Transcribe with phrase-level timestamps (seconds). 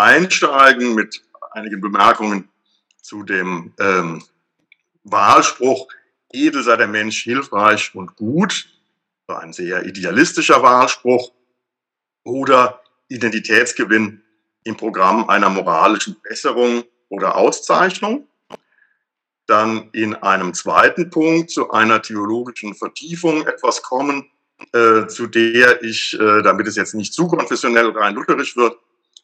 [0.00, 2.48] einsteigen mit einigen Bemerkungen
[3.02, 4.22] zu dem ähm,
[5.04, 5.88] Wahlspruch,
[6.32, 8.68] edel sei der Mensch hilfreich und gut,
[9.26, 11.30] ein sehr idealistischer Wahlspruch,
[12.24, 14.22] oder Identitätsgewinn
[14.64, 18.28] im Programm einer moralischen Besserung oder Auszeichnung.
[19.46, 24.30] Dann in einem zweiten Punkt zu einer theologischen Vertiefung etwas kommen,
[24.72, 28.76] äh, zu der ich, äh, damit es jetzt nicht zu konfessionell rein lutherisch wird,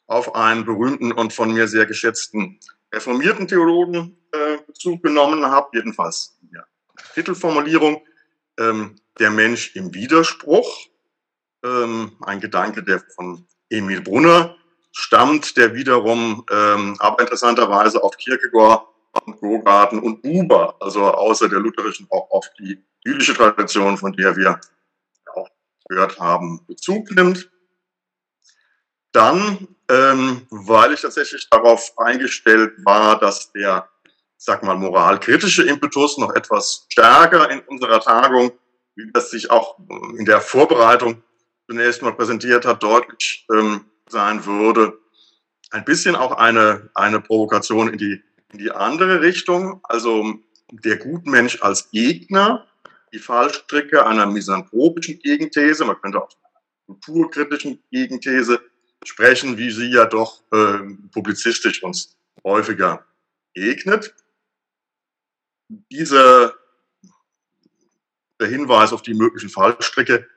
[0.06, 2.58] auf einen berühmten und von mir sehr geschätzten
[2.92, 6.66] reformierten Theologen äh, Bezug genommen habe, jedenfalls der
[7.14, 8.02] Titelformulierung,
[8.58, 10.86] ähm, der Mensch im Widerspruch,
[11.64, 14.56] ähm, ein Gedanke, der von Emil Brunner
[14.92, 18.86] stammt, der wiederum ähm, aber interessanterweise auf Kierkegaard
[19.24, 24.36] und Gogarten und Buber, also außer der lutherischen auch auf die jüdische Tradition, von der
[24.36, 24.60] wir
[25.34, 25.48] auch
[25.88, 27.50] gehört haben, Bezug nimmt.
[29.12, 33.88] Dann, ähm, weil ich tatsächlich darauf eingestellt war, dass der,
[34.36, 38.52] sag mal, moralkritische Impetus noch etwas stärker in unserer Tagung,
[38.96, 39.78] wie das sich auch
[40.18, 41.22] in der Vorbereitung
[41.68, 44.98] zunächst mal präsentiert hat, deutlich ähm, sein würde.
[45.70, 49.80] Ein bisschen auch eine, eine Provokation in die, in die andere Richtung.
[49.82, 50.34] Also
[50.70, 52.66] der Gutmensch als Gegner,
[53.12, 56.30] die Fallstricke einer misanthropischen Gegenthese, man könnte auch
[56.86, 58.60] kulturkritischen Gegenthese
[59.04, 60.78] sprechen, wie sie ja doch äh,
[61.12, 63.06] publizistisch uns häufiger
[63.54, 64.14] begegnet.
[65.68, 66.54] Dieser
[68.40, 70.28] der Hinweis auf die möglichen Fallstricke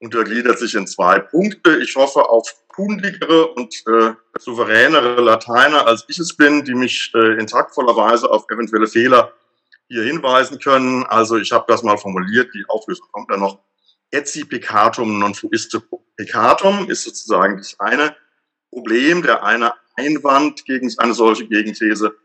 [0.00, 1.78] untergliedert sich in zwei Punkte.
[1.78, 7.38] Ich hoffe auf kundigere und äh, souveränere Lateiner, als ich es bin, die mich äh,
[7.38, 9.32] in taktvoller Weise auf eventuelle Fehler
[9.88, 11.04] hier hinweisen können.
[11.04, 13.60] Also ich habe das mal formuliert, die Auflösung kommt dann noch.
[14.10, 15.82] Etsi peccatum non fuiste
[16.16, 18.16] peccatum ist sozusagen das eine
[18.70, 22.16] Problem, der eine Einwand gegen eine solche Gegenthese.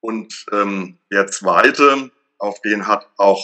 [0.00, 3.42] Und ähm, der zweite, auf den hat auch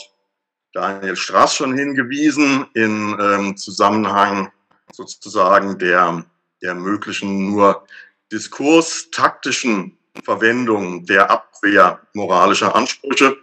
[0.72, 4.52] Daniel Strass schon hingewiesen in ähm, Zusammenhang
[4.92, 6.24] sozusagen der,
[6.62, 7.86] der möglichen nur
[8.30, 13.36] diskurstaktischen Verwendung der Abwehr moralischer Ansprüche,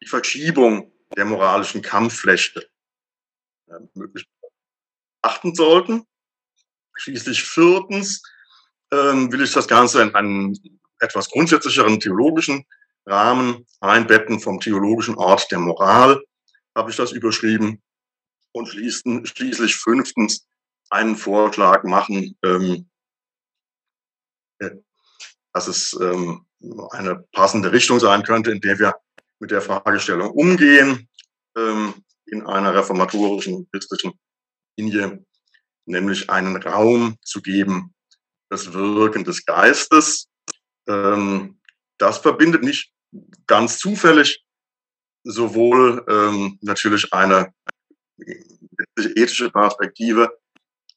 [0.00, 2.66] die Verschiebung der moralischen Kampfflechte
[3.72, 4.26] äh, möglich
[5.22, 6.04] achten sollten.
[6.94, 8.22] Schließlich viertens
[8.92, 12.64] ähm, will ich das Ganze in einen etwas grundsätzlicheren theologischen
[13.06, 16.22] Rahmen einbetten vom theologischen Ort der Moral
[16.76, 17.82] habe ich das überschrieben.
[18.52, 20.46] Und schließlich fünftens
[20.90, 22.88] einen Vorschlag machen, ähm,
[24.58, 24.70] äh,
[25.54, 26.46] dass es ähm,
[26.90, 28.94] eine passende Richtung sein könnte, in der wir
[29.38, 31.08] mit der Fragestellung umgehen,
[31.56, 31.94] ähm,
[32.32, 34.14] in einer reformatorischen, christlichen
[34.78, 35.24] Linie,
[35.84, 37.94] nämlich einen Raum zu geben,
[38.48, 40.28] das Wirken des Geistes.
[40.88, 41.60] Ähm,
[41.98, 42.90] das verbindet nicht
[43.46, 44.42] ganz zufällig
[45.24, 47.52] sowohl ähm, natürlich eine
[48.96, 50.36] ethische Perspektive,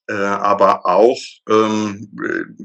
[0.08, 1.20] äh, aber auch
[1.50, 2.10] ähm,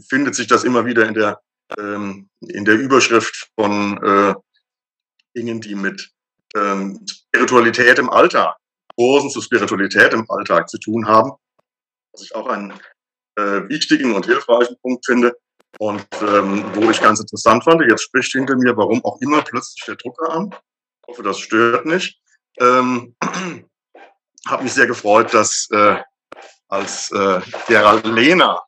[0.09, 1.41] findet sich das immer wieder in der,
[1.78, 4.34] ähm, in der Überschrift von äh,
[5.36, 6.10] Dingen, die mit
[6.54, 7.04] ähm,
[7.34, 8.56] Spiritualität im Alltag,
[8.96, 11.32] Kursen zur Spiritualität im Alltag zu tun haben,
[12.12, 12.72] was ich auch einen
[13.36, 15.36] äh, wichtigen und hilfreichen Punkt finde
[15.78, 17.82] und ähm, wo ich ganz interessant fand.
[17.88, 20.54] Jetzt spricht hinter mir, warum auch immer plötzlich der Drucker an
[21.10, 22.20] hoffe, das stört nicht.
[22.58, 23.14] Ähm,
[24.47, 25.97] habe mich sehr gefreut, dass äh,
[26.68, 28.60] als äh, Gerald Lehner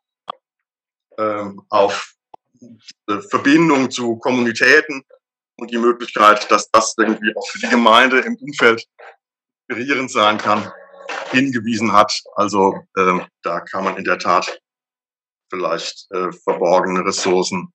[1.17, 2.15] äh, auf
[3.29, 5.03] Verbindung zu Kommunitäten
[5.63, 8.85] und die Möglichkeit, dass das irgendwie auch für die Gemeinde im Umfeld
[9.69, 10.73] inspirierend sein kann,
[11.31, 12.13] hingewiesen hat.
[12.35, 14.61] Also äh, da kann man in der Tat
[15.51, 17.73] vielleicht äh, verborgene Ressourcen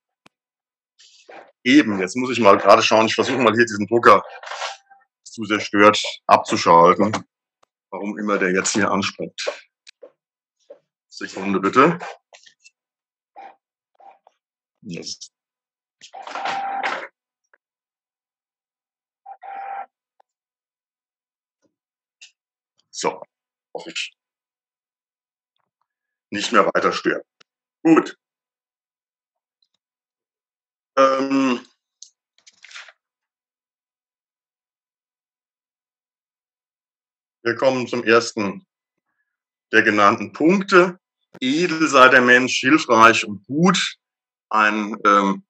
[1.64, 2.00] eben.
[2.00, 4.22] Jetzt muss ich mal gerade schauen, ich versuche mal hier diesen Drucker
[5.24, 7.16] zu sehr stört abzuschalten.
[7.90, 9.42] Warum immer der jetzt hier anspringt.
[11.08, 11.98] Sekunde bitte.
[14.82, 15.32] Yes.
[23.00, 23.22] So,
[23.76, 24.12] hoffe ich.
[26.32, 27.22] Nicht mehr weiter stören.
[27.84, 28.18] Gut.
[30.98, 31.64] Ähm,
[37.44, 38.66] wir kommen zum ersten
[39.72, 41.00] der genannten Punkte.
[41.40, 44.00] Edel sei der Mensch, hilfreich und gut.
[44.50, 45.46] Ein ähm,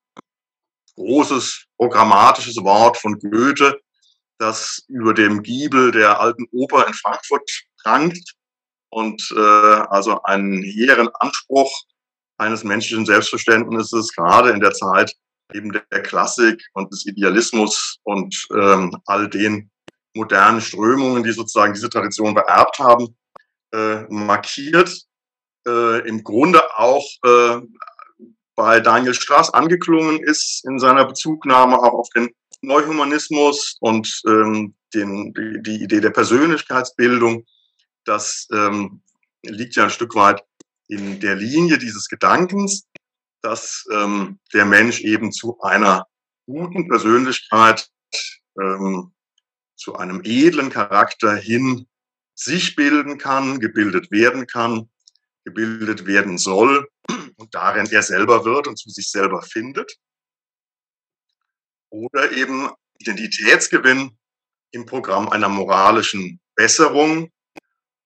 [0.95, 3.81] großes programmatisches Wort von Goethe,
[4.39, 7.49] das über dem Giebel der alten Oper in Frankfurt
[7.83, 8.33] prangt
[8.89, 11.71] und äh, also einen hehren Anspruch
[12.37, 15.13] eines menschlichen Selbstverständnisses, gerade in der Zeit
[15.53, 19.71] eben der Klassik und des Idealismus und ähm, all den
[20.13, 23.15] modernen Strömungen, die sozusagen diese Tradition beerbt haben,
[23.73, 25.03] äh, markiert.
[25.65, 27.61] Äh, Im Grunde auch äh,
[28.55, 32.29] bei Daniel Straß angeklungen ist in seiner Bezugnahme auch auf den
[32.61, 35.33] Neuhumanismus und ähm, den,
[35.63, 37.45] die, Idee der Persönlichkeitsbildung.
[38.05, 39.01] Das ähm,
[39.43, 40.43] liegt ja ein Stück weit
[40.87, 42.87] in der Linie dieses Gedankens,
[43.41, 46.07] dass ähm, der Mensch eben zu einer
[46.45, 47.89] guten Persönlichkeit,
[48.59, 49.13] ähm,
[49.75, 51.87] zu einem edlen Charakter hin
[52.33, 54.89] sich bilden kann, gebildet werden kann,
[55.43, 56.87] gebildet werden soll
[57.37, 59.97] und darin er selber wird und zu sich selber findet.
[61.97, 64.15] Oder eben Identitätsgewinn
[64.71, 67.31] im Programm einer moralischen Besserung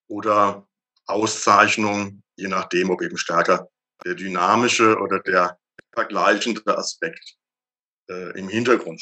[0.08, 0.66] oder
[1.08, 3.68] Auszeichnung, je nachdem, ob eben stärker
[4.06, 5.60] der dynamische oder der
[5.94, 7.36] vergleichende Aspekt
[8.10, 9.02] äh, im Hintergrund.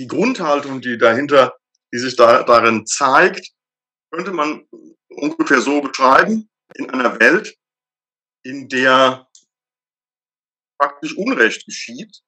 [0.00, 1.56] Die Grundhaltung, die dahinter,
[1.92, 3.52] die sich da, darin zeigt,
[4.10, 4.66] könnte man
[5.08, 7.56] ungefähr so beschreiben, in einer Welt,
[8.42, 9.28] in der
[10.76, 12.23] praktisch Unrecht geschieht,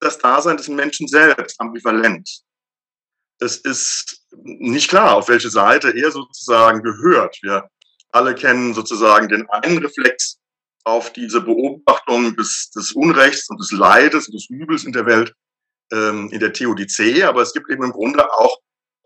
[0.00, 2.42] das Dasein des Menschen selbst ambivalent.
[3.40, 7.38] Es ist nicht klar, auf welche Seite er sozusagen gehört.
[7.42, 7.68] Wir
[8.10, 10.38] alle kennen sozusagen den einen Reflex
[10.84, 15.34] auf diese Beobachtung des, des Unrechts und des Leides und des Übels in der Welt
[15.92, 18.58] ähm, in der Theodizee, aber es gibt eben im Grunde auch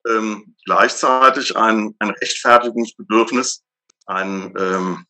[0.09, 3.63] ähm, gleichzeitig ein, ein Rechtfertigungsbedürfnis,
[4.07, 5.07] ein, ähm,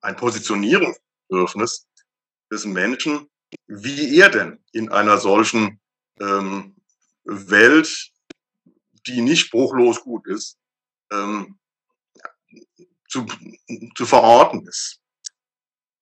[0.00, 1.86] ein Positionierungsbedürfnis
[2.52, 3.28] des Menschen,
[3.66, 5.80] wie er denn in einer solchen
[6.20, 6.76] ähm,
[7.24, 8.10] Welt,
[9.06, 10.58] die nicht bruchlos gut ist,
[11.12, 11.58] ähm,
[13.08, 13.26] zu,
[13.94, 15.00] zu verorten ist.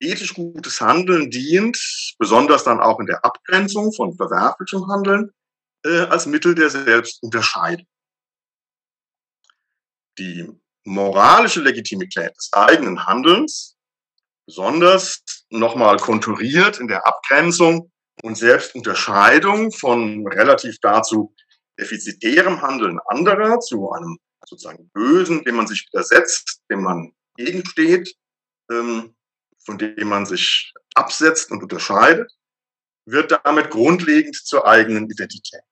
[0.00, 1.78] Ethisch gutes Handeln dient,
[2.18, 5.32] besonders dann auch in der Abgrenzung von verwerflichem Handeln,
[5.84, 7.86] äh, als Mittel der Selbstunterscheidung.
[10.18, 10.48] Die
[10.84, 13.76] moralische Legitimität des eigenen Handelns,
[14.52, 17.90] besonders nochmal konturiert in der Abgrenzung
[18.22, 21.34] und Selbstunterscheidung von relativ dazu
[21.80, 28.14] defizitärem Handeln anderer zu einem sozusagen Bösen, dem man sich widersetzt, dem man gegensteht,
[28.70, 29.14] ähm,
[29.64, 32.30] von dem man sich absetzt und unterscheidet,
[33.06, 35.62] wird damit grundlegend zur eigenen Identität.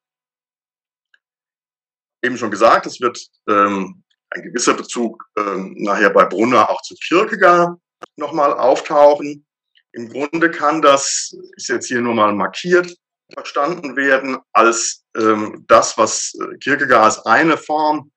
[2.22, 6.94] Eben schon gesagt, es wird ähm, ein gewisser Bezug ähm, nachher bei Brunner auch zu
[6.94, 7.78] Kierkegaard
[8.16, 9.46] nochmal auftauchen.
[9.92, 12.96] Im Grunde kann das, ist jetzt hier nur mal markiert,
[13.32, 18.10] verstanden werden als ähm, das, was äh, Kierkegaard als eine Form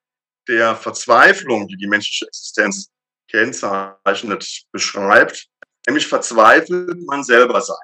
[0.47, 2.91] der Verzweiflung, die die menschliche Existenz
[3.29, 5.47] kennzeichnet, beschreibt,
[5.87, 7.77] nämlich verzweifelt man selber sein.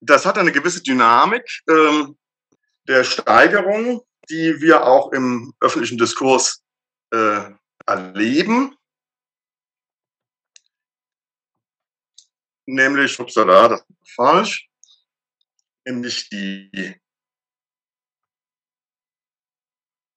[0.00, 2.18] Das hat eine gewisse Dynamik ähm,
[2.88, 6.62] der Steigerung, die wir auch im öffentlichen Diskurs
[7.10, 7.50] äh,
[7.86, 8.76] erleben.
[12.66, 14.68] Nämlich, upsala, das ist falsch,
[15.84, 17.00] nämlich die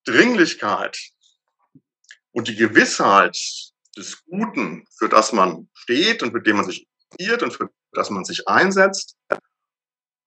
[0.06, 0.98] Dringlichkeit
[2.32, 3.38] und die Gewissheit
[3.98, 8.10] des Guten, für das man steht und mit dem man sich interessiert und für das
[8.10, 9.18] man sich einsetzt,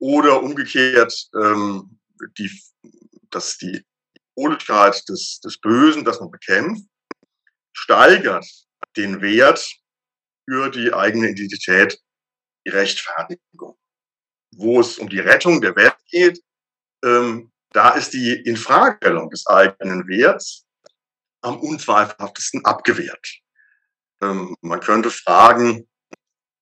[0.01, 1.99] oder umgekehrt, ähm,
[2.39, 2.51] die,
[3.31, 3.85] dass die
[4.37, 6.85] Hohligkeit des, des Bösen, das man bekämpft,
[7.73, 8.47] steigert
[8.97, 9.65] den Wert
[10.49, 12.01] für die eigene Identität,
[12.67, 13.77] die Rechtfertigung.
[14.55, 16.41] Wo es um die Rettung der Welt geht,
[17.05, 20.65] ähm, da ist die Infragestellung des eigenen Werts
[21.43, 23.41] am unzweifelhaftesten abgewehrt.
[24.23, 25.87] Ähm, man könnte fragen,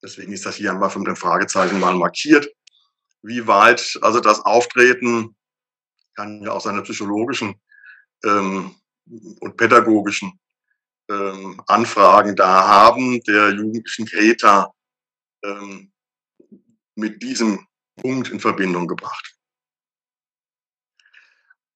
[0.03, 2.49] deswegen ist das hier einmal von dem Fragezeichen mal markiert,
[3.23, 5.36] wie weit also das Auftreten
[6.17, 7.61] kann ja auch seine psychologischen
[8.25, 8.75] ähm,
[9.41, 10.39] und pädagogischen
[11.09, 14.73] ähm, Anfragen da haben, der jugendlichen Greta
[15.45, 15.93] ähm,
[16.97, 19.35] mit diesem Punkt in Verbindung gebracht.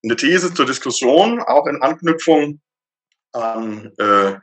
[0.03, 2.61] Eine These zur Diskussion, auch in Anknüpfung
[3.33, 4.39] an äh,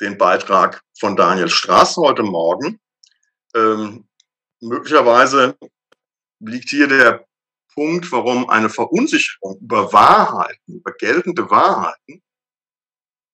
[0.00, 2.80] den Beitrag von Daniel Straß heute Morgen.
[3.54, 4.08] Ähm,
[4.60, 5.56] möglicherweise
[6.40, 7.26] liegt hier der
[7.74, 12.22] Punkt, warum eine Verunsicherung über Wahrheiten, über geltende Wahrheiten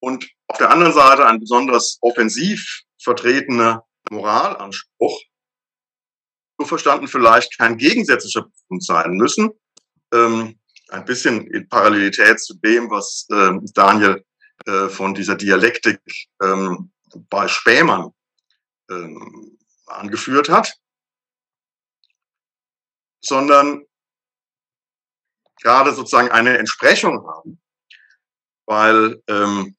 [0.00, 5.20] und auf der anderen Seite ein besonders offensiv vertretener Moralanspruch,
[6.58, 9.50] so verstanden vielleicht kein gegensätzlicher Punkt sein müssen,
[10.12, 14.24] ähm, ein bisschen in Parallelität zu dem, was äh, Daniel
[14.66, 16.00] äh, von dieser Dialektik
[16.42, 16.90] ähm,
[17.28, 18.10] bei Spähmann
[18.90, 20.74] ähm, angeführt hat,
[23.20, 23.84] sondern
[25.60, 27.60] gerade sozusagen eine Entsprechung haben,
[28.66, 29.76] weil ähm,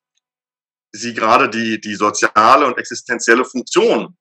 [0.92, 4.18] sie gerade die, die soziale und existenzielle Funktion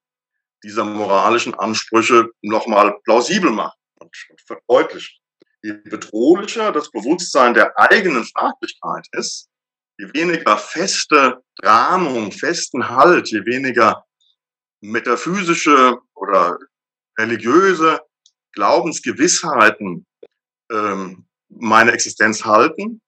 [0.63, 4.15] dieser moralischen Ansprüche nochmal plausibel machen und
[4.47, 5.17] verdeutlichen.
[5.63, 9.49] Je bedrohlicher das Bewusstsein der eigenen Fraglichkeit ist,
[9.99, 14.05] je weniger feste Rahmung, festen Halt, je weniger
[14.81, 16.59] metaphysische oder
[17.19, 18.01] religiöse
[18.53, 20.07] Glaubensgewissheiten
[20.73, 23.01] ähm, meine Existenz halten,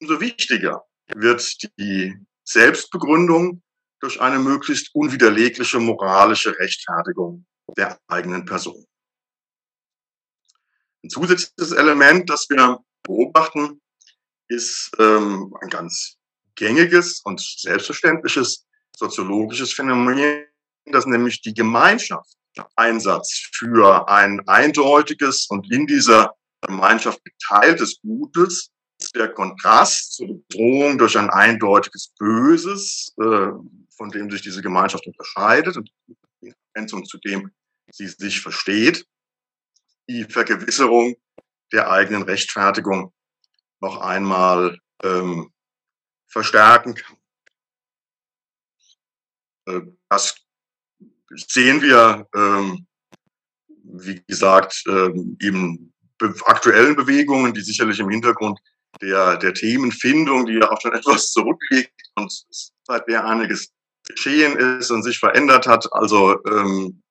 [0.00, 3.62] umso wichtiger wird die Selbstbegründung
[4.00, 8.84] durch eine möglichst unwiderlegliche moralische Rechtfertigung der eigenen Person.
[11.02, 13.80] Ein zusätzliches Element, das wir beobachten,
[14.48, 16.16] ist ähm, ein ganz
[16.54, 20.44] gängiges und selbstverständliches soziologisches Phänomen,
[20.86, 22.36] das nämlich die Gemeinschaft
[22.76, 26.34] Einsatz für ein eindeutiges und in dieser
[26.66, 28.70] Gemeinschaft geteiltes Gutes
[29.14, 33.48] der Kontrast zur Bedrohung durch ein eindeutiges Böses, äh,
[33.96, 35.90] von dem sich diese Gemeinschaft unterscheidet und
[36.40, 37.50] die Ergänzung zu dem
[37.90, 39.06] sie sich versteht,
[40.08, 41.14] die Vergewisserung
[41.72, 43.12] der eigenen Rechtfertigung
[43.80, 45.52] noch einmal ähm,
[46.26, 47.16] verstärken kann.
[49.66, 50.36] Äh, das
[51.30, 52.86] sehen wir, ähm,
[53.82, 55.93] wie gesagt, ähm, eben
[56.46, 58.58] aktuellen Bewegungen, die sicherlich im Hintergrund
[59.00, 62.32] der, der Themenfindung, die ja auch schon etwas zurückliegt und
[62.86, 63.70] seit der einiges
[64.06, 67.02] geschehen ist und sich verändert hat, also ähm,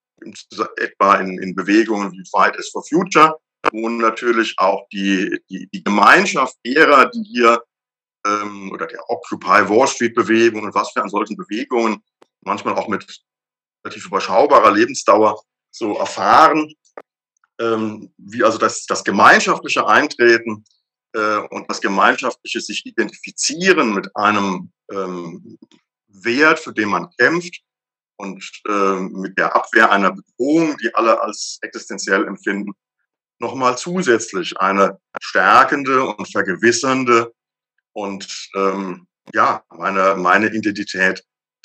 [0.76, 3.38] etwa in, in Bewegungen wie Fridays for Future,
[3.72, 7.62] wo natürlich auch die, die, die Gemeinschaft derer, die hier
[8.26, 12.02] ähm, oder der Occupy Wall Street Bewegung und was für an solchen Bewegungen
[12.42, 13.04] manchmal auch mit
[13.84, 16.72] relativ überschaubarer Lebensdauer so erfahren,
[17.60, 20.64] ähm, wie also das, das gemeinschaftliche Eintreten
[21.14, 25.58] äh, und das gemeinschaftliche sich identifizieren mit einem ähm,
[26.08, 27.60] Wert, für den man kämpft
[28.16, 32.72] und äh, mit der Abwehr einer Bedrohung, die alle als existenziell empfinden,
[33.38, 37.32] nochmal zusätzlich eine stärkende und vergewissernde
[37.92, 41.24] und ähm, ja, meine, meine Identität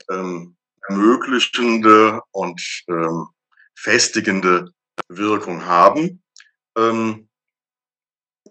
[0.10, 0.56] ähm,
[0.88, 3.28] ermöglichende und ähm,
[3.76, 4.72] festigende
[5.08, 6.22] Wirkung haben.
[6.78, 7.30] Ähm,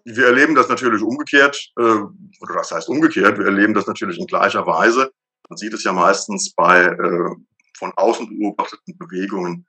[0.05, 4.27] wir erleben das natürlich umgekehrt, äh, oder das heißt umgekehrt, wir erleben das natürlich in
[4.27, 5.11] gleicher Weise.
[5.49, 7.35] Man sieht es ja meistens bei äh,
[7.77, 9.67] von außen beobachteten Bewegungen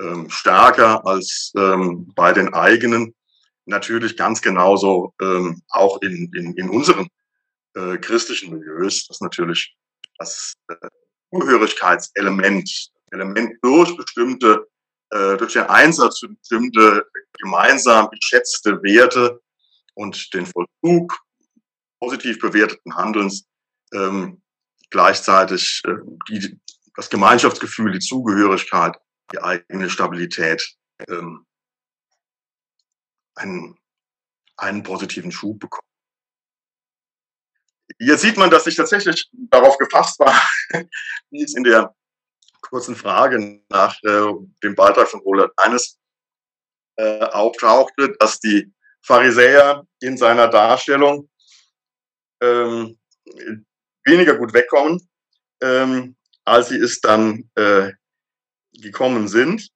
[0.00, 3.14] ähm, stärker als ähm, bei den eigenen.
[3.66, 7.08] Natürlich ganz genauso ähm, auch in, in, in unseren
[7.74, 9.74] äh, christlichen Milieus, dass natürlich
[10.18, 10.74] das äh,
[11.32, 14.66] Zugehörigkeitselement, Element durch bestimmte,
[15.38, 17.06] durch den Einsatz für bestimmte
[17.38, 19.40] gemeinsam geschätzte Werte
[19.94, 21.18] und den Vollzug
[22.00, 23.46] positiv bewerteten Handelns
[23.92, 24.42] ähm,
[24.90, 25.94] gleichzeitig äh,
[26.28, 26.60] die,
[26.96, 28.96] das Gemeinschaftsgefühl, die Zugehörigkeit,
[29.32, 30.76] die eigene Stabilität
[31.08, 31.46] ähm,
[33.34, 33.78] einen,
[34.56, 35.88] einen positiven Schub bekommen.
[37.98, 40.34] Hier sieht man, dass ich tatsächlich darauf gefasst war,
[41.30, 41.94] wie es in der
[42.70, 45.98] kurzen Frage nach äh, dem Beitrag von Roland Eines
[46.96, 51.28] äh, auftauchte, dass die Pharisäer in seiner Darstellung
[52.42, 52.98] ähm,
[54.04, 55.00] weniger gut wegkommen,
[55.62, 57.92] ähm, als sie es dann äh,
[58.72, 59.68] gekommen sind.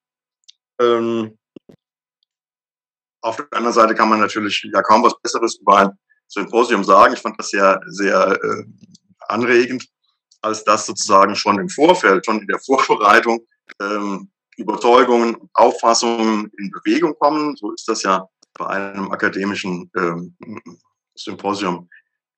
[0.80, 1.38] Ähm,
[3.20, 7.14] auf der anderen Seite kann man natürlich ja kaum was Besseres über ein Symposium sagen.
[7.14, 8.64] Ich fand das sehr, sehr äh,
[9.28, 9.86] anregend,
[10.40, 13.40] als das sozusagen schon im Vorfeld, schon in der Vorbereitung
[13.80, 17.56] ähm, Überzeugungen, Auffassungen in Bewegung kommen.
[17.56, 20.36] So ist das ja bei einem akademischen ähm,
[21.14, 21.88] Symposium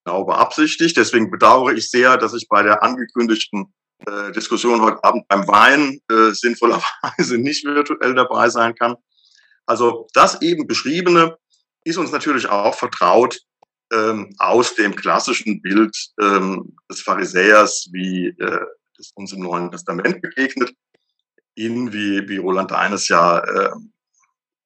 [0.05, 0.97] genau beabsichtigt.
[0.97, 3.73] Deswegen bedauere ich sehr, dass ich bei der angekündigten
[4.07, 8.97] äh, Diskussion heute Abend beim Wein äh, sinnvollerweise nicht virtuell dabei sein kann.
[9.67, 11.37] Also das eben beschriebene
[11.85, 13.41] ist uns natürlich auch vertraut
[13.93, 18.67] ähm, aus dem klassischen Bild ähm, des Pharisäers, wie äh,
[18.99, 20.73] es uns im Neuen Testament begegnet,
[21.55, 23.71] ihn, wie, wie Roland Deines ja äh,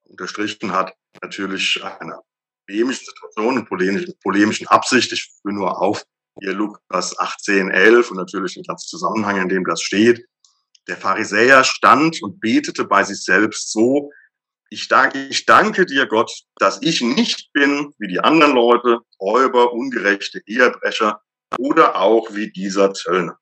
[0.04, 2.22] unterstrichen hat, natürlich einer
[2.66, 5.12] polemischen Situation polemischen, polemischen Absicht.
[5.12, 6.04] Ich führe nur auf,
[6.40, 10.26] hier Lukas 18, 11 und natürlich den ganzen Zusammenhang, in dem das steht.
[10.88, 14.10] Der Pharisäer stand und betete bei sich selbst so,
[14.74, 19.72] ich danke, ich danke dir, Gott, dass ich nicht bin wie die anderen Leute, Räuber,
[19.72, 21.22] ungerechte Ehebrecher
[21.58, 23.38] oder auch wie dieser Zöllner.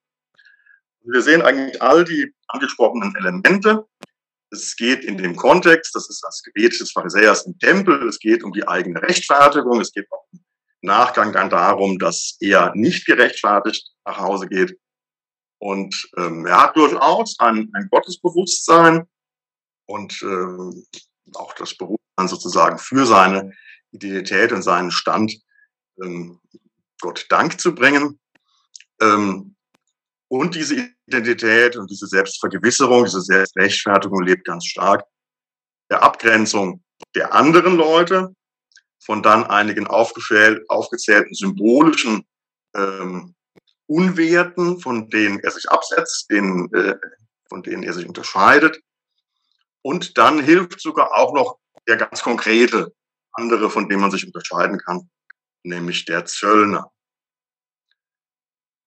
[1.05, 3.87] Wir sehen eigentlich all die angesprochenen Elemente.
[4.51, 8.45] Es geht in dem Kontext, das ist das Gebet des Pharisäers im Tempel, es geht
[8.45, 10.41] um die eigene Rechtfertigung, es geht auch im
[10.83, 14.79] Nachgang dann darum, dass er nicht gerechtfertigt nach Hause geht.
[15.59, 19.09] Und ähm, er hat durchaus ein, ein Gottesbewusstsein
[19.87, 20.85] und ähm,
[21.37, 23.53] auch das Bewusstsein sozusagen für seine
[23.93, 25.35] Identität und seinen Stand
[26.03, 26.41] ähm,
[27.01, 28.19] Gott Dank zu bringen.
[29.01, 29.57] Ähm,
[30.29, 35.05] und diese Identität und diese Selbstvergewisserung, diese Selbstrechtfertigung lebt ganz stark
[35.91, 36.83] der Abgrenzung
[37.15, 38.35] der anderen Leute
[39.05, 42.25] von dann einigen aufgezählten symbolischen
[42.75, 43.35] ähm,
[43.87, 46.95] Unwerten, von denen er sich absetzt, denen, äh,
[47.49, 48.81] von denen er sich unterscheidet.
[49.83, 51.59] Und dann hilft sogar auch noch
[51.89, 52.95] der ganz konkrete
[53.33, 55.11] andere, von dem man sich unterscheiden kann,
[55.65, 56.93] nämlich der Zöllner,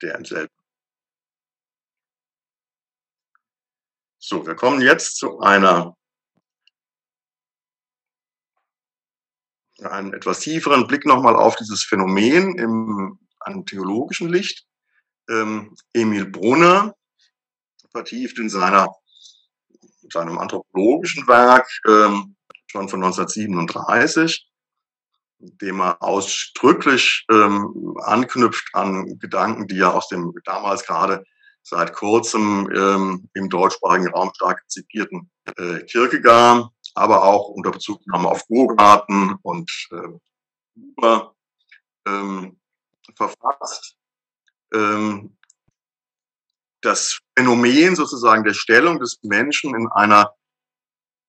[0.02, 0.54] der entselbt.
[4.18, 5.96] So, wir kommen jetzt zu einer
[9.82, 14.66] einen etwas tieferen Blick nochmal auf dieses Phänomen im einem theologischen Licht.
[15.30, 16.96] Ähm, Emil Brunner
[17.92, 18.94] vertieft in seiner,
[20.12, 22.36] seinem anthropologischen Werk ähm,
[22.68, 24.48] schon von 1937,
[25.40, 31.24] dem er ausdrücklich ähm, anknüpft an Gedanken, die er aus dem damals gerade
[31.62, 38.48] seit kurzem ähm, im deutschsprachigen Raum stark zitierten äh, Kierkegaard, aber auch unter Bezugnahme auf
[38.48, 41.20] Burgarten und äh,
[42.08, 42.60] ähm,
[43.16, 43.98] verfasst.
[44.74, 45.35] Ähm,
[46.86, 50.34] das Phänomen sozusagen der Stellung des Menschen in einer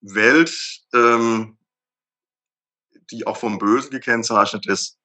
[0.00, 0.54] Welt,
[0.94, 1.58] ähm,
[3.10, 4.98] die auch vom Bösen gekennzeichnet ist,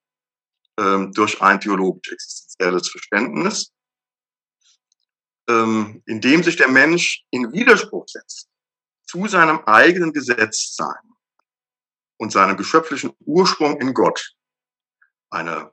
[0.78, 3.72] ähm, durch ein theologisch existenzielles Verständnis
[5.48, 8.48] ähm, indem sich der Mensch in Widerspruch setzt
[9.06, 11.12] zu seinem eigenen Gesetzsein
[12.18, 14.34] und seinem geschöpflichen Ursprung in Gott.
[15.30, 15.72] Eine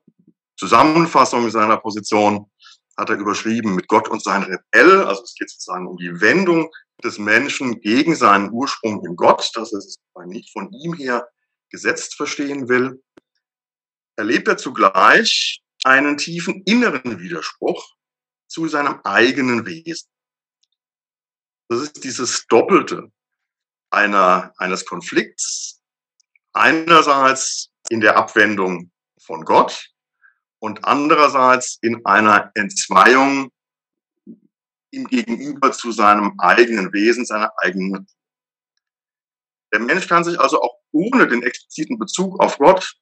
[0.57, 2.51] Zusammenfassung seiner Position
[2.99, 5.03] hat er überschrieben mit Gott und sein Rebell.
[5.03, 6.69] Also es geht sozusagen um die Wendung
[7.01, 11.27] des Menschen gegen seinen Ursprung in Gott, dass er es nicht von ihm her
[11.69, 13.01] gesetzt verstehen will.
[14.17, 17.95] Erlebt er zugleich einen tiefen inneren Widerspruch
[18.47, 20.09] zu seinem eigenen Wesen.
[21.69, 23.11] Das ist dieses Doppelte
[23.91, 25.81] einer, eines Konflikts.
[26.51, 29.89] Einerseits in der Abwendung von Gott
[30.59, 33.51] und andererseits in einer Entzweiung
[34.91, 38.07] ihm gegenüber zu seinem eigenen Wesen, seiner eigenen
[39.71, 42.95] Der Mensch kann sich also auch ohne den expliziten Bezug auf Gott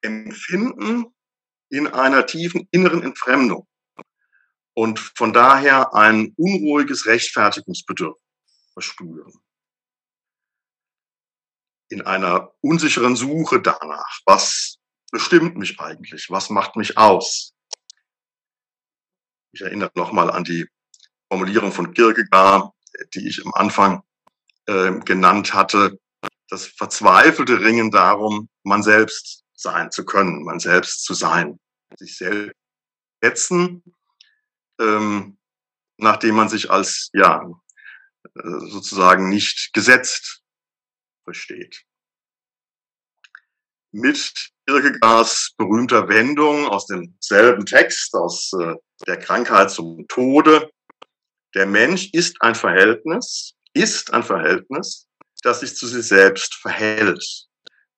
[0.00, 1.06] empfinden
[1.68, 3.68] in einer tiefen inneren Entfremdung
[4.74, 8.20] und von daher ein unruhiges Rechtfertigungsbedürfnis
[8.72, 9.32] verspüren.
[11.90, 14.79] In einer unsicheren Suche danach, was
[15.10, 17.52] bestimmt mich eigentlich, was macht mich aus.
[19.52, 20.68] Ich erinnere nochmal an die
[21.28, 22.72] Formulierung von Kierkegaard,
[23.14, 24.02] die ich am Anfang
[24.66, 25.98] äh, genannt hatte,
[26.48, 31.58] das verzweifelte Ringen darum, man selbst sein zu können, man selbst zu sein,
[31.96, 32.56] sich selbst
[33.22, 33.82] setzen
[34.80, 35.38] ähm,
[35.98, 37.46] nachdem man sich als, ja,
[38.34, 40.42] äh, sozusagen nicht gesetzt
[41.24, 41.84] versteht.
[43.92, 44.32] Mit
[44.66, 48.74] Kierkegaards berühmter Wendung aus demselben Text, aus äh,
[49.06, 50.70] der Krankheit zum Tode.
[51.54, 55.08] Der Mensch ist ein Verhältnis, ist ein Verhältnis,
[55.42, 57.24] das sich zu sich selbst verhält.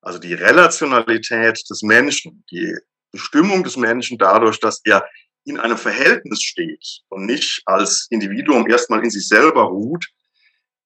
[0.00, 2.74] Also die Relationalität des Menschen, die
[3.10, 5.06] Bestimmung des Menschen dadurch, dass er
[5.44, 10.06] in einem Verhältnis steht und nicht als Individuum erstmal in sich selber ruht,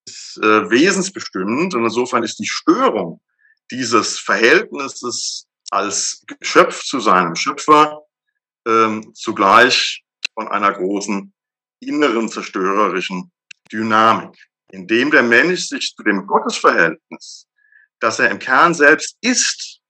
[0.04, 1.74] ist äh, wesensbestimmend.
[1.74, 3.20] Und insofern ist die Störung
[3.70, 8.02] dieses Verhältnisses als Geschöpf zu seinem Schöpfer
[8.66, 11.32] ähm, zugleich von einer großen
[11.80, 13.30] inneren zerstörerischen
[13.72, 14.36] Dynamik,
[14.70, 17.46] indem der Mensch sich zu dem Gottesverhältnis,
[18.00, 19.80] das er im Kern selbst ist,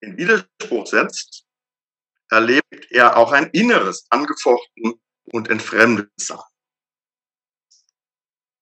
[0.00, 1.46] in Widerspruch setzt
[2.32, 4.94] erlebt er auch ein inneres Angefochten
[5.32, 6.38] und Entfremdetsein.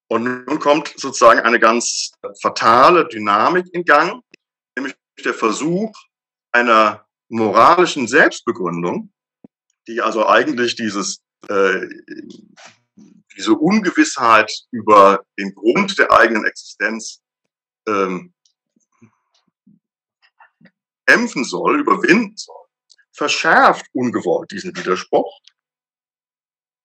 [0.08, 2.10] Und nun kommt sozusagen eine ganz
[2.42, 4.24] fatale Dynamik in Gang,
[5.22, 5.92] der Versuch
[6.52, 9.12] einer moralischen Selbstbegründung,
[9.86, 11.86] die also eigentlich dieses, äh,
[13.36, 17.22] diese Ungewissheit über den Grund der eigenen Existenz
[17.88, 18.34] ähm,
[21.06, 22.56] kämpfen soll, überwinden soll.
[23.12, 25.40] Verschärft ungewollt diesen Widerspruch,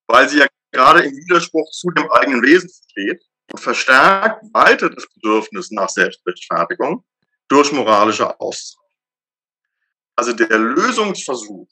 [0.07, 5.07] weil sie ja gerade im Widerspruch zu dem eigenen Wesen steht und verstärkt weiter das
[5.13, 7.05] Bedürfnis nach Selbstrechtfertigung
[7.47, 8.85] durch moralische Aussagen.
[10.15, 11.67] Also der Lösungsversuch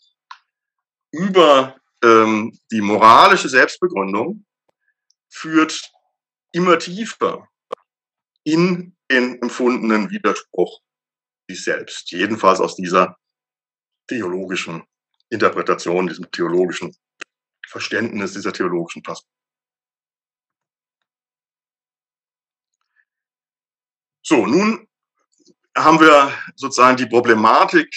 [1.12, 4.46] über ähm, die moralische Selbstbegründung
[5.30, 5.82] führt
[6.52, 7.48] immer tiefer
[8.44, 10.82] in den empfundenen Widerspruch
[11.48, 12.12] sich selbst.
[12.12, 13.18] Jedenfalls aus dieser
[14.08, 14.84] theologischen
[15.30, 16.96] Interpretation, diesem theologischen
[17.68, 19.34] Verständnis, dieser theologischen Perspektive.
[24.26, 24.88] So, nun
[25.76, 27.90] haben wir sozusagen die Problematik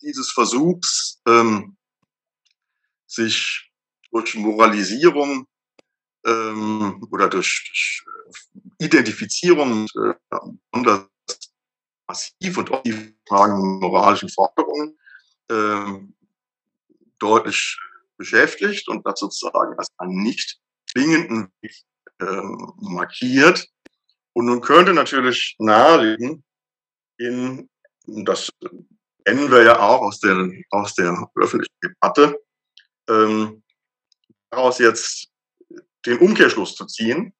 [0.00, 1.76] dieses Versuchs, ähm,
[3.06, 3.70] sich
[4.10, 5.46] durch Moralisierung
[6.24, 10.14] ähm, oder durch, äh, Identifizierung äh,
[10.70, 11.08] besonders
[12.06, 14.98] massiv und objektiv moralischen Forderungen
[15.50, 16.14] ähm,
[17.18, 17.78] deutlich
[18.16, 21.74] beschäftigt und das sozusagen als einen nicht zwingenden Weg
[22.20, 23.66] ähm, markiert.
[24.32, 26.44] Und nun könnte natürlich naheliegen,
[27.18, 27.68] in,
[28.06, 28.50] das
[29.24, 32.38] kennen wir ja auch aus der, aus der öffentlichen Debatte,
[33.08, 33.62] ähm,
[34.50, 35.28] daraus jetzt
[36.06, 37.32] den Umkehrschluss zu ziehen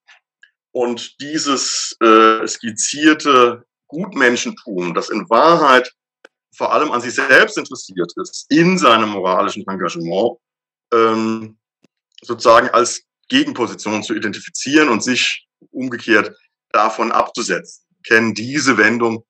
[0.72, 5.92] und dieses äh, skizzierte Gutmenschentum, das in Wahrheit
[6.56, 10.38] vor allem an sich selbst interessiert ist, in seinem moralischen Engagement,
[10.92, 11.58] ähm,
[12.22, 16.36] sozusagen als Gegenposition zu identifizieren und sich umgekehrt
[16.70, 17.84] davon abzusetzen.
[18.06, 19.24] Kennen diese Wendung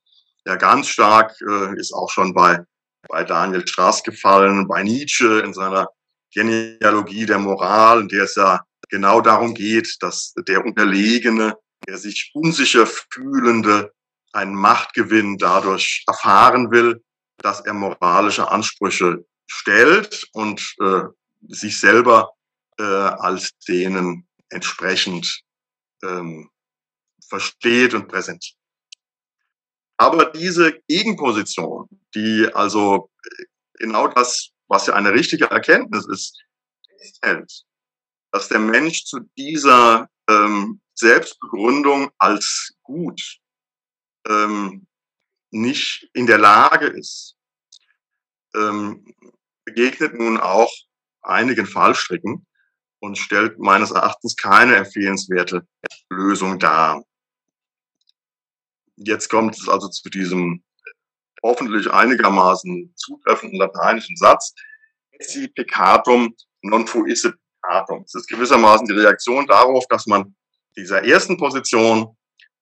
[0.46, 2.64] ja ganz stark, äh, ist auch schon bei,
[3.09, 5.88] bei Daniel Strass gefallen, bei Nietzsche in seiner
[6.33, 12.30] Genealogie der Moral, in der es ja genau darum geht, dass der Unterlegene, der sich
[12.35, 13.92] unsicher fühlende,
[14.33, 17.02] einen Machtgewinn dadurch erfahren will,
[17.38, 21.02] dass er moralische Ansprüche stellt und äh,
[21.48, 22.33] sich selber
[22.78, 25.42] äh, als denen entsprechend
[26.02, 26.50] ähm,
[27.28, 28.57] versteht und präsentiert.
[29.96, 33.11] Aber diese Gegenposition, die also
[33.74, 36.42] genau das, was ja eine richtige Erkenntnis ist,
[38.33, 43.20] dass der Mensch zu dieser ähm, Selbstbegründung als gut
[44.26, 44.87] ähm,
[45.50, 47.37] nicht in der Lage ist,
[48.54, 49.14] ähm,
[49.64, 50.72] begegnet nun auch
[51.22, 52.46] einigen Fallstricken
[53.00, 55.66] und stellt meines Erachtens keine empfehlenswerte
[56.11, 57.02] Lösung dar.
[58.96, 60.62] Jetzt kommt es also zu diesem
[61.42, 64.54] hoffentlich einigermaßen zutreffenden lateinischen Satz,
[65.18, 68.02] esse peccatum non fuisse peccatum.
[68.02, 70.35] Das ist gewissermaßen die Reaktion darauf, dass man
[70.76, 72.16] dieser ersten Position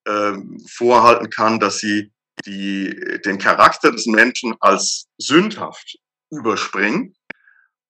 [0.05, 0.33] äh,
[0.69, 2.13] vorhalten kann, dass sie
[2.45, 5.99] die, den Charakter des Menschen als sündhaft
[6.31, 7.17] überspringt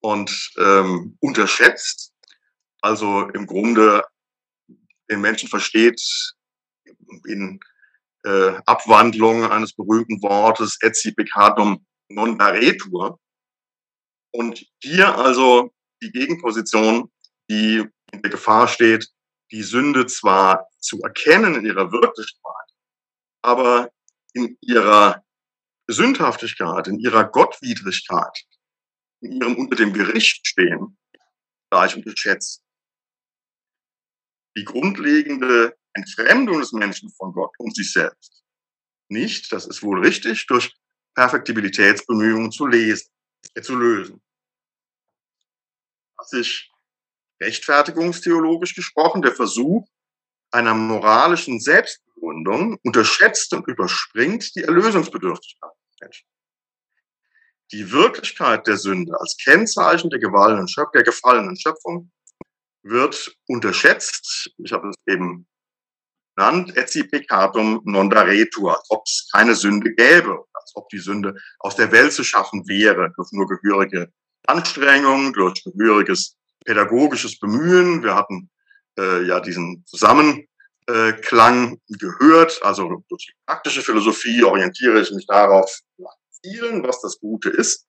[0.00, 2.12] und ähm, unterschätzt.
[2.80, 4.04] Also im Grunde
[5.10, 6.00] den Menschen versteht
[7.26, 7.60] in
[8.24, 13.18] äh, Abwandlung eines berühmten Wortes etsi peccatum non daretur.
[14.32, 17.10] Und hier also die Gegenposition,
[17.50, 19.08] die in der Gefahr steht,
[19.50, 22.68] die Sünde zwar zu erkennen in ihrer Wirklichkeit,
[23.42, 23.90] aber
[24.32, 25.22] in ihrer
[25.88, 28.44] Sündhaftigkeit, in ihrer Gottwidrigkeit,
[29.20, 30.98] in ihrem unter dem Gericht stehen,
[31.70, 32.62] gleich unterschätzt.
[34.56, 38.42] Die grundlegende Entfremdung des Menschen von Gott und sich selbst
[39.12, 40.74] nicht, das ist wohl richtig, durch
[41.14, 43.08] Perfektibilitätsbemühungen zu lesen,
[43.60, 44.20] zu lösen.
[46.16, 46.70] Was sich
[47.40, 49.86] rechtfertigungstheologisch gesprochen der Versuch
[50.50, 56.26] einer moralischen Selbstbegründung unterschätzt und überspringt die Erlösungsbedürftigkeit des Menschen.
[57.72, 62.10] Die Wirklichkeit der Sünde als Kennzeichen der, der gefallenen Schöpfung
[62.82, 64.50] wird unterschätzt.
[64.58, 65.46] Ich habe es eben
[66.42, 71.34] genannt, etsi peccatum non daretur, als ob es keine Sünde gäbe, als ob die Sünde
[71.58, 74.12] aus der Welt zu schaffen wäre, durch nur gehörige
[74.46, 78.02] Anstrengungen, durch gehöriges pädagogisches Bemühen.
[78.02, 78.50] Wir hatten
[78.98, 86.14] äh, ja diesen Zusammenklang gehört, also durch die praktische Philosophie orientiere ich mich darauf nach
[86.30, 87.86] Zielen, was das Gute ist.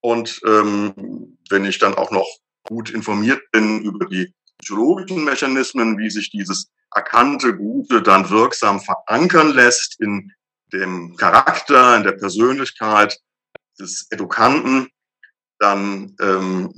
[0.00, 2.28] Und ähm, wenn ich dann auch noch
[2.62, 9.52] gut informiert bin über die psychologischen Mechanismen, wie sich dieses erkannte Gute dann wirksam verankern
[9.52, 10.32] lässt in
[10.72, 13.18] dem Charakter, in der Persönlichkeit
[13.78, 14.88] des Edukanten,
[15.58, 16.72] dann ähm,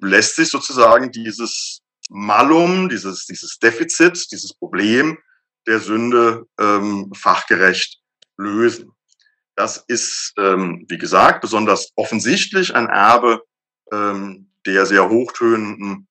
[0.00, 5.18] lässt sich sozusagen dieses Malum, dieses, dieses Defizit, dieses Problem
[5.66, 8.00] der Sünde ähm, fachgerecht
[8.36, 8.92] lösen.
[9.56, 13.42] Das ist, ähm, wie gesagt, besonders offensichtlich ein Erbe
[13.92, 16.06] ähm, der sehr hochtönenden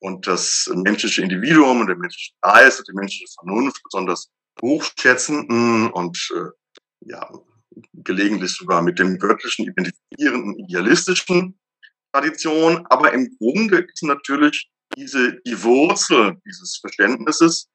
[0.00, 4.30] und das menschliche Individuum und der menschliche Geist und die menschliche Vernunft besonders
[4.60, 7.28] hochschätzenden und äh, ja,
[7.94, 11.58] gelegentlich sogar mit dem Göttlichen identifizierenden idealistischen
[12.12, 12.86] Tradition.
[12.88, 17.68] Aber im Grunde ist natürlich diese, die Wurzel dieses Verständnisses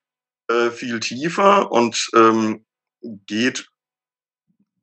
[0.50, 2.66] äh, viel tiefer und ähm,
[3.02, 3.68] geht,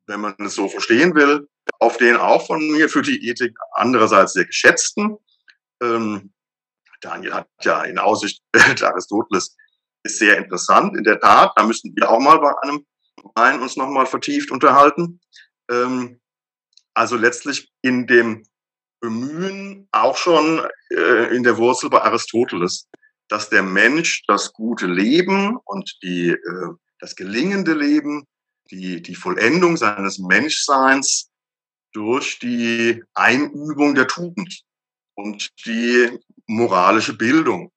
[0.07, 1.48] wenn man es so verstehen will,
[1.79, 5.16] auf den auch von mir für die Ethik andererseits sehr geschätzten.
[5.83, 6.33] Ähm,
[7.01, 8.43] Daniel hat ja in Aussicht
[8.83, 9.57] Aristoteles
[10.03, 10.97] ist sehr interessant.
[10.97, 12.87] In der Tat, da müssen wir auch mal bei einem
[13.35, 15.21] Wein uns nochmal vertieft unterhalten.
[15.71, 16.21] Ähm,
[16.95, 18.45] also letztlich in dem
[19.01, 22.89] Bemühen auch schon äh, in der Wurzel bei Aristoteles,
[23.29, 28.27] dass der Mensch das gute Leben und die, äh, das gelingende Leben,
[28.71, 31.31] die, die Vollendung seines Menschseins
[31.93, 34.63] durch die Einübung der Tugend
[35.15, 36.19] und die
[36.51, 37.73] moralische Bildung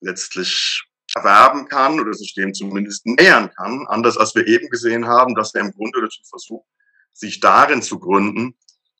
[0.00, 0.84] letztlich
[1.14, 5.54] erwerben kann oder sich dem zumindest nähern kann, anders als wir eben gesehen haben, dass
[5.54, 6.66] er im Grunde dazu versucht,
[7.12, 8.56] sich darin zu gründen,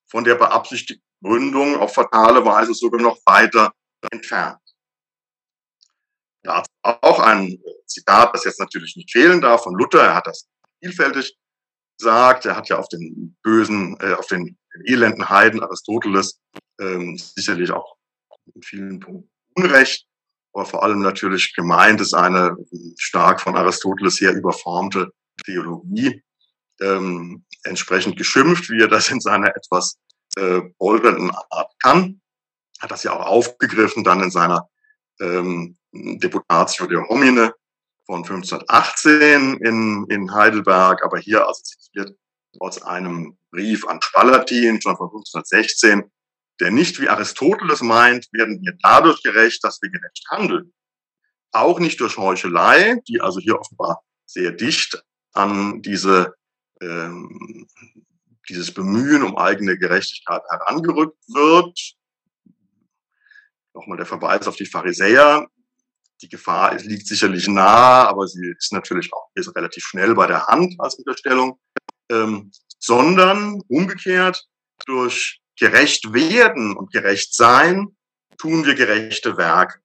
[0.07, 3.73] von der beabsichtigten Gründung auf fatale Weise sogar noch weiter
[4.11, 4.61] entfernt.
[6.43, 10.03] Dazu auch ein Zitat, das jetzt natürlich nicht fehlen darf, von Luther.
[10.03, 10.49] Er hat das
[10.81, 11.37] vielfältig
[11.99, 12.45] gesagt.
[12.45, 16.41] Er hat ja auf den bösen, äh, auf den elenden Heiden Aristoteles
[16.81, 17.97] ähm, sicherlich auch
[18.55, 20.07] in vielen Punkten Unrecht,
[20.52, 22.57] aber vor allem natürlich gemeint ist eine
[22.98, 25.12] stark von Aristoteles her überformte
[25.44, 26.22] Theologie,
[26.81, 29.98] ähm, entsprechend geschimpft, wie er das in seiner etwas
[30.37, 32.20] äh, polternden Art kann.
[32.81, 34.68] Hat das ja auch aufgegriffen dann in seiner
[35.20, 37.55] ähm, Deputatio der Homine
[38.07, 42.16] von 1518 in, in Heidelberg, aber hier also zitiert
[42.59, 46.11] aus einem Brief an Spalatin schon von 1516,
[46.62, 50.72] der nicht wie Aristoteles meint, werden wir dadurch gerecht, dass wir gerecht handeln.
[51.51, 56.35] Auch nicht durch Heuchelei, die also hier offenbar sehr dicht an diese,
[56.81, 57.66] ähm,
[58.48, 61.96] dieses Bemühen um eigene Gerechtigkeit herangerückt wird.
[63.75, 65.48] Nochmal der Verweis auf die Pharisäer.
[66.20, 70.46] Die Gefahr liegt sicherlich nah, aber sie ist natürlich auch ist relativ schnell bei der
[70.46, 71.59] Hand als Unterstellung.
[72.09, 74.46] Ähm, sondern umgekehrt
[74.87, 77.96] durch gerecht werden und gerecht sein,
[78.37, 79.79] tun wir gerechte Werke.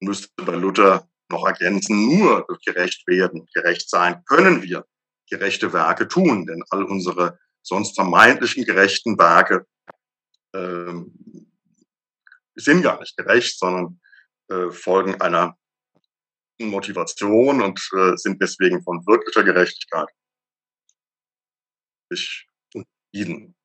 [0.00, 4.86] Müsste bei Luther noch ergänzen, nur durch gerecht werden, gerecht sein können wir
[5.28, 9.66] gerechte Werke tun, denn all unsere sonst vermeintlichen gerechten Werke
[10.54, 11.12] ähm,
[12.54, 14.00] sind gar nicht gerecht, sondern
[14.48, 15.58] äh, folgen einer
[16.60, 20.08] Motivation und äh, sind deswegen von wirklicher Gerechtigkeit
[22.08, 23.57] unterschieden.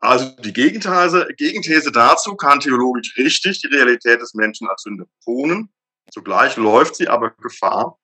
[0.00, 5.70] Also die Gegenthese, Gegenthese dazu kann theologisch richtig die Realität des Menschen als Sünde betonen.
[6.10, 7.98] Zugleich läuft sie aber Gefahr,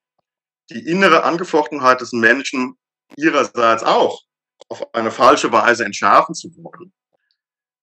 [0.70, 2.76] die innere Angefochtenheit des Menschen
[3.16, 4.22] ihrerseits auch
[4.68, 6.92] auf eine falsche Weise entschärfen zu wollen.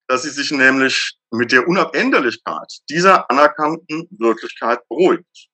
[0.07, 5.49] Dass sie sich nämlich mit der Unabänderlichkeit dieser anerkannten Wirklichkeit beruhigt.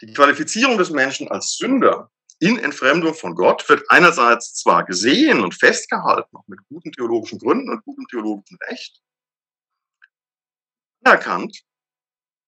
[0.00, 5.54] Die Qualifizierung des Menschen als Sünder in Entfremdung von Gott wird einerseits zwar gesehen und
[5.54, 9.00] festgehalten, auch mit guten theologischen Gründen und gutem theologischen Recht,
[11.02, 11.62] anerkannt,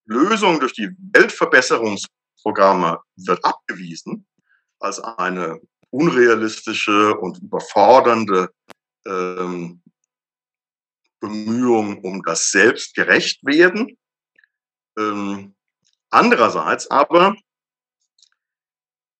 [0.06, 4.26] Lösung durch die Weltverbesserungsprogramme wird abgewiesen
[4.80, 8.50] als eine unrealistische und überfordernde
[9.06, 9.82] ähm,
[11.20, 13.98] Bemühung um das Selbstgerechtwerden.
[14.98, 15.54] Ähm,
[16.10, 17.36] andererseits aber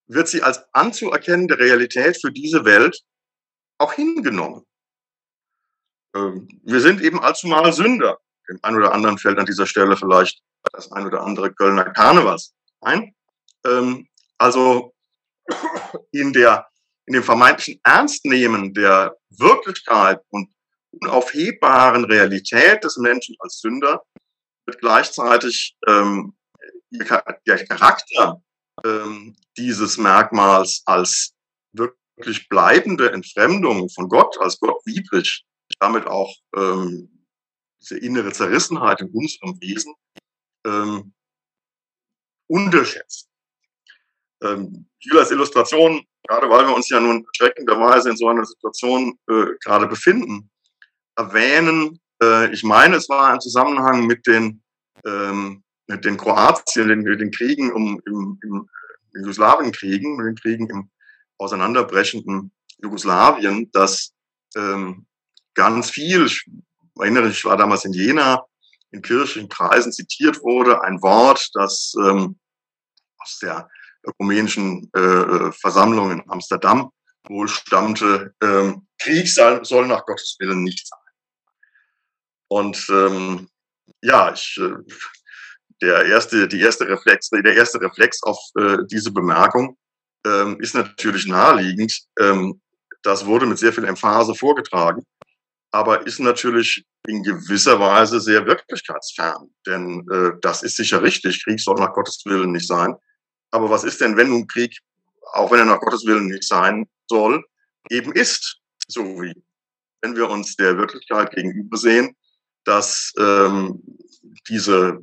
[0.09, 3.01] wird sie als anzuerkennende Realität für diese Welt
[3.79, 4.64] auch hingenommen.
[6.14, 8.18] Ähm, wir sind eben allzumal Sünder.
[8.49, 10.40] Dem einen oder anderen fällt an dieser Stelle vielleicht
[10.73, 13.14] das ein oder andere Kölner Karnevals ein.
[13.66, 14.94] Ähm, also
[16.11, 16.66] in der,
[17.07, 20.51] in dem vermeintlichen Ernstnehmen der Wirklichkeit und
[20.90, 24.03] unaufhebbaren Realität des Menschen als Sünder
[24.66, 26.35] wird gleichzeitig ähm,
[26.90, 28.42] der Charakter
[28.85, 31.35] ähm, dieses Merkmals als
[31.73, 35.45] wirklich bleibende Entfremdung von Gott, als Gott widrig,
[35.79, 37.27] damit auch ähm,
[37.81, 39.95] diese innere Zerrissenheit in unserem Wesen
[40.67, 41.12] ähm,
[42.49, 43.29] unterschätzt.
[44.43, 49.19] Ähm, hier als Illustration, gerade weil wir uns ja nun erschreckenderweise in so einer Situation
[49.29, 50.51] äh, gerade befinden,
[51.17, 54.62] erwähnen, äh, ich meine, es war ein Zusammenhang mit den
[55.05, 58.68] ähm, den Kroatien, den, den Kriegen um, im, im
[59.14, 60.90] Jugoslawienkriegen, den Kriegen im
[61.38, 64.12] auseinanderbrechenden Jugoslawien, dass
[64.57, 65.07] ähm,
[65.55, 66.44] ganz viel, ich
[66.98, 68.44] erinnere ich war damals in Jena,
[68.90, 72.38] in kirchlichen Kreisen zitiert wurde, ein Wort, das ähm,
[73.18, 73.68] aus der
[74.07, 76.90] ökumenischen äh, äh Versammlung in Amsterdam
[77.29, 80.98] wohl stammte, ähm, Krieg soll nach Gottes Willen nicht sein.
[82.48, 83.48] Und ähm,
[84.03, 84.77] ja, ich, äh,
[85.81, 89.77] der erste, die erste Reflex, der erste Reflex auf äh, diese Bemerkung
[90.27, 91.99] ähm, ist natürlich naheliegend.
[92.19, 92.61] Ähm,
[93.03, 95.05] das wurde mit sehr viel Emphase vorgetragen,
[95.71, 99.51] aber ist natürlich in gewisser Weise sehr wirklichkeitsfern.
[99.67, 102.95] Denn äh, das ist sicher richtig, Krieg soll nach Gottes Willen nicht sein.
[103.51, 104.77] Aber was ist denn, wenn nun Krieg,
[105.33, 107.45] auch wenn er nach Gottes Willen nicht sein soll,
[107.91, 109.35] eben ist, so wie
[110.01, 112.14] wenn wir uns der Wirklichkeit gegenüber sehen,
[112.64, 113.83] dass ähm,
[114.49, 115.01] diese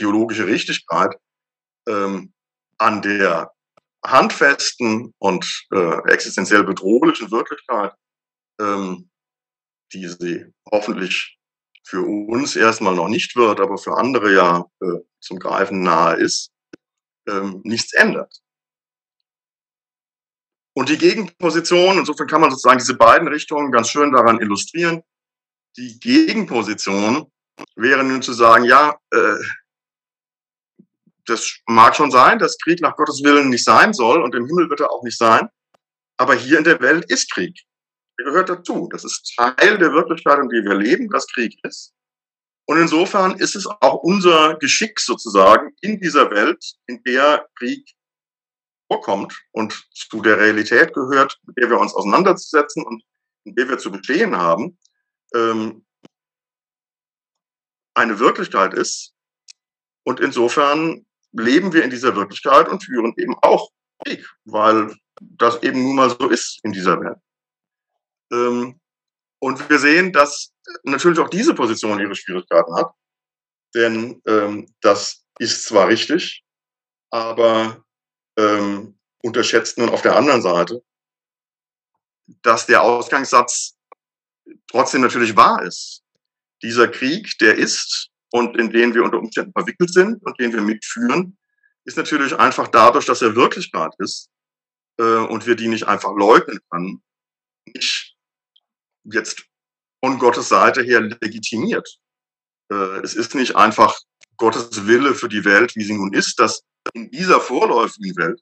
[0.00, 1.14] theologische Richtigkeit
[1.86, 2.32] ähm,
[2.78, 3.52] an der
[4.04, 7.92] handfesten und äh, existenziell bedrohlichen Wirklichkeit,
[8.58, 9.10] ähm,
[9.92, 11.38] die sie hoffentlich
[11.84, 16.50] für uns erstmal noch nicht wird, aber für andere ja äh, zum Greifen nahe ist,
[17.28, 18.34] ähm, nichts ändert.
[20.72, 25.02] Und die Gegenposition, insofern kann man sozusagen diese beiden Richtungen ganz schön daran illustrieren.
[25.76, 27.30] Die Gegenposition
[27.74, 29.36] wäre nun zu sagen, ja, äh,
[31.30, 34.68] das mag schon sein, dass Krieg nach Gottes Willen nicht sein soll und im Himmel
[34.68, 35.48] wird er auch nicht sein.
[36.18, 37.58] Aber hier in der Welt ist Krieg.
[38.18, 38.88] Der gehört dazu.
[38.92, 41.94] Das ist Teil der Wirklichkeit, in der wir leben, dass Krieg ist.
[42.66, 47.88] Und insofern ist es auch unser Geschick sozusagen in dieser Welt, in der Krieg
[48.86, 53.02] vorkommt und zu der Realität gehört, mit der wir uns auseinanderzusetzen und
[53.44, 54.78] in der wir zu bestehen haben,
[55.34, 55.84] ähm,
[57.94, 59.14] eine Wirklichkeit ist.
[60.04, 63.70] Und insofern leben wir in dieser Wirklichkeit und führen eben auch
[64.04, 67.18] Krieg, weil das eben nun mal so ist in dieser Welt.
[68.32, 68.80] Ähm,
[69.40, 72.92] und wir sehen, dass natürlich auch diese Position ihre Schwierigkeiten hat,
[73.74, 76.44] denn ähm, das ist zwar richtig,
[77.10, 77.84] aber
[78.36, 80.82] ähm, unterschätzt nun auf der anderen Seite,
[82.42, 83.76] dass der Ausgangssatz
[84.68, 86.02] trotzdem natürlich wahr ist.
[86.62, 90.60] Dieser Krieg, der ist und in denen wir unter Umständen verwickelt sind und den wir
[90.60, 91.36] mitführen,
[91.84, 94.30] ist natürlich einfach dadurch, dass er Wirklichkeit ist
[94.98, 97.02] äh, und wir die nicht einfach leugnen können,
[97.66, 98.16] nicht
[99.04, 99.44] jetzt
[100.04, 101.98] von Gottes Seite her legitimiert.
[102.70, 103.98] Äh, es ist nicht einfach
[104.36, 106.62] Gottes Wille für die Welt, wie sie nun ist, dass
[106.94, 108.40] in dieser vorläufigen Welt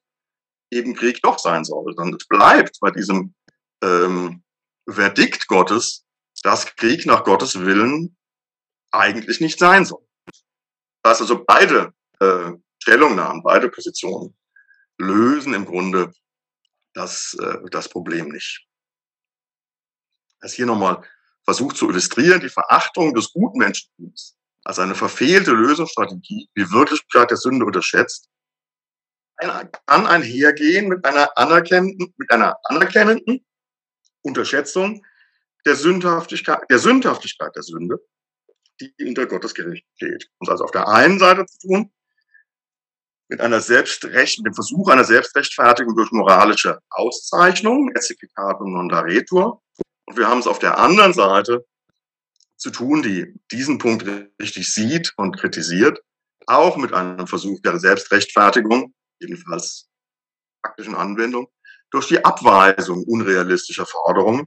[0.71, 3.35] eben Krieg doch sein soll, sondern es bleibt bei diesem
[3.83, 4.43] ähm,
[4.89, 6.05] Verdikt Gottes,
[6.43, 8.17] dass Krieg nach Gottes Willen
[8.91, 10.07] eigentlich nicht sein soll.
[11.03, 14.37] Das also beide äh, Stellungnahmen, beide Positionen
[14.99, 16.13] lösen im Grunde
[16.95, 18.67] das, äh, das Problem nicht.
[20.41, 21.03] Das hier nochmal
[21.45, 27.65] versucht zu illustrieren, die Verachtung des Gutmenschentums als eine verfehlte Lösungsstrategie, die Wirklichkeit der Sünde
[27.65, 28.29] unterschätzt,
[29.39, 33.47] kann einhergehen mit einer anerkennenden, mit einer anerkennenden
[34.23, 35.05] Unterschätzung
[35.65, 37.99] der Sündhaftigkeit, der Sündhaftigkeit der Sünde
[38.81, 40.31] die unter Gottes Gericht steht.
[40.39, 41.93] Und also auf der einen Seite zu tun,
[43.29, 49.63] mit einer Selbstrecht, mit dem Versuch einer Selbstrechtfertigung durch moralische Auszeichnung, Exequicatum non daretur.
[50.07, 51.67] Und wir haben es auf der anderen Seite
[52.57, 54.07] zu tun, die diesen Punkt
[54.41, 56.01] richtig sieht und kritisiert,
[56.47, 59.89] auch mit einem Versuch der Selbstrechtfertigung, jedenfalls
[60.63, 61.49] praktischen Anwendung,
[61.91, 64.47] durch die Abweisung unrealistischer Forderungen,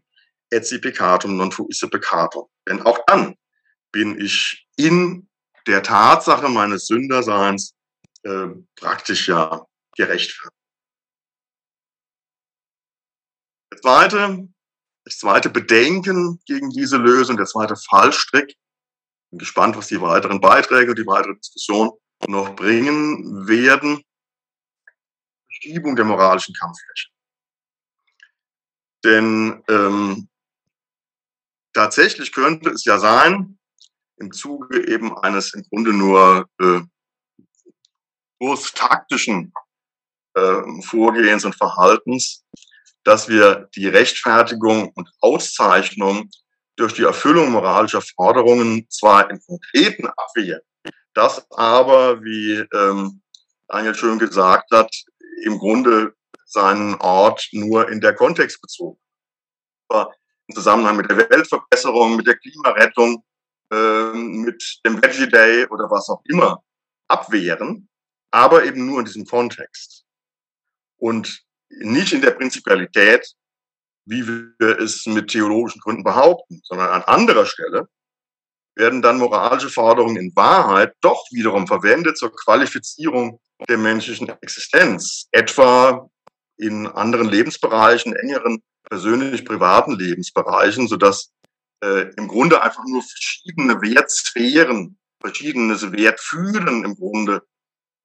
[0.49, 0.81] etsi
[1.25, 2.47] non fuisse peccatum.
[2.67, 3.35] Denn auch dann
[3.91, 5.27] bin ich in
[5.67, 7.75] der Tatsache meines Sünderseins
[8.23, 10.57] äh, praktisch ja gerechtfertigt.
[13.69, 14.47] Das zweite,
[15.05, 18.55] das zweite Bedenken gegen diese Lösung, der zweite Fallstrick.
[19.29, 21.91] Bin gespannt, was die weiteren Beiträge und die weitere Diskussion
[22.27, 24.03] noch bringen werden.
[25.47, 27.09] Verschiebung der moralischen Kampffläche.
[29.03, 30.29] Denn ähm,
[31.73, 33.57] tatsächlich könnte es ja sein,
[34.21, 36.81] im Zuge eben eines im Grunde nur äh,
[38.73, 39.51] taktischen
[40.35, 42.43] äh, Vorgehens und Verhaltens,
[43.03, 46.29] dass wir die Rechtfertigung und Auszeichnung
[46.75, 50.61] durch die Erfüllung moralischer Forderungen zwar im Konkreten abwehren,
[51.13, 53.21] das aber, wie ähm,
[53.67, 54.91] Daniel schön gesagt hat,
[55.43, 56.13] im Grunde
[56.45, 58.99] seinen Ort nur in der Kontext bezogen.
[59.89, 60.11] Aber
[60.47, 63.23] im Zusammenhang mit der Weltverbesserung, mit der Klimarettung,
[63.71, 66.63] ähm, mit dem Veggie Day oder was auch immer
[67.07, 67.89] abwehren,
[68.31, 70.03] aber eben nur in diesem Kontext.
[70.97, 73.33] Und nicht in der Prinzipialität,
[74.05, 77.87] wie wir es mit theologischen Gründen behaupten, sondern an anderer Stelle
[78.75, 86.09] werden dann moralische Forderungen in Wahrheit doch wiederum verwendet zur Qualifizierung der menschlichen Existenz, etwa
[86.57, 91.31] in anderen Lebensbereichen, engeren persönlich privaten Lebensbereichen, sodass
[91.83, 97.43] äh, im Grunde einfach nur verschiedene Wertsphären, verschiedenes Wertfühlen im Grunde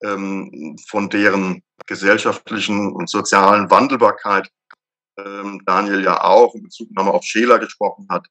[0.03, 4.51] ähm, von deren gesellschaftlichen und sozialen Wandelbarkeit
[5.19, 8.27] ähm, Daniel ja auch in Bezug nochmal auf Scheler gesprochen hat,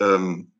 [0.00, 0.54] ähm,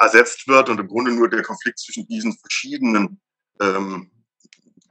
[0.00, 3.18] ersetzt wird und im Grunde nur der Konflikt zwischen diesen verschiedenen
[3.60, 4.10] ähm,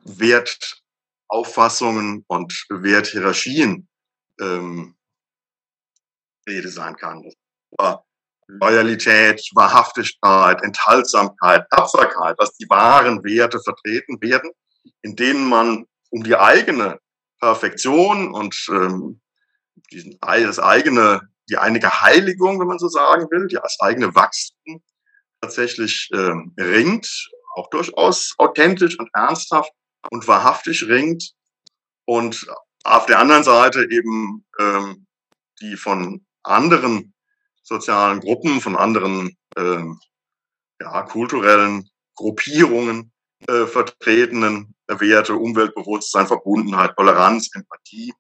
[0.03, 3.87] Wertauffassungen und Werthierarchien
[4.39, 4.95] ähm,
[6.47, 7.29] Rede sein kann.
[8.59, 14.51] Loyalität, Wahrhaftigkeit, Enthaltsamkeit, Tapferkeit, was die wahren Werte vertreten werden,
[15.01, 16.99] in denen man um die eigene
[17.39, 19.21] Perfektion und ähm,
[19.91, 24.81] diesen, das eigene, die einige Heiligung, wenn man so sagen will, das eigene Wachstum
[25.41, 29.71] tatsächlich ähm, ringt, auch durchaus authentisch und ernsthaft
[30.09, 31.33] und wahrhaftig ringt
[32.05, 32.47] und
[32.83, 35.05] auf der anderen Seite eben ähm,
[35.61, 37.13] die von anderen
[37.71, 39.99] sozialen Gruppen, von anderen ähm,
[40.81, 43.11] ja, kulturellen Gruppierungen
[43.47, 48.13] äh, vertretenen Werte, Umweltbewusstsein, Verbundenheit, Toleranz, Empathie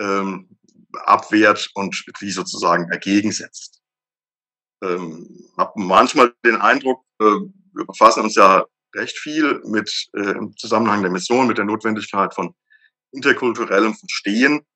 [0.00, 0.56] ähm,
[0.92, 3.80] abwehrt und die sozusagen dagegen setzt.
[4.84, 5.26] Ähm,
[5.56, 11.00] habe manchmal den Eindruck, äh, wir befassen uns ja recht viel mit äh, im Zusammenhang
[11.00, 12.54] der Mission, mit der Notwendigkeit von
[13.12, 14.66] interkulturellem Verstehen.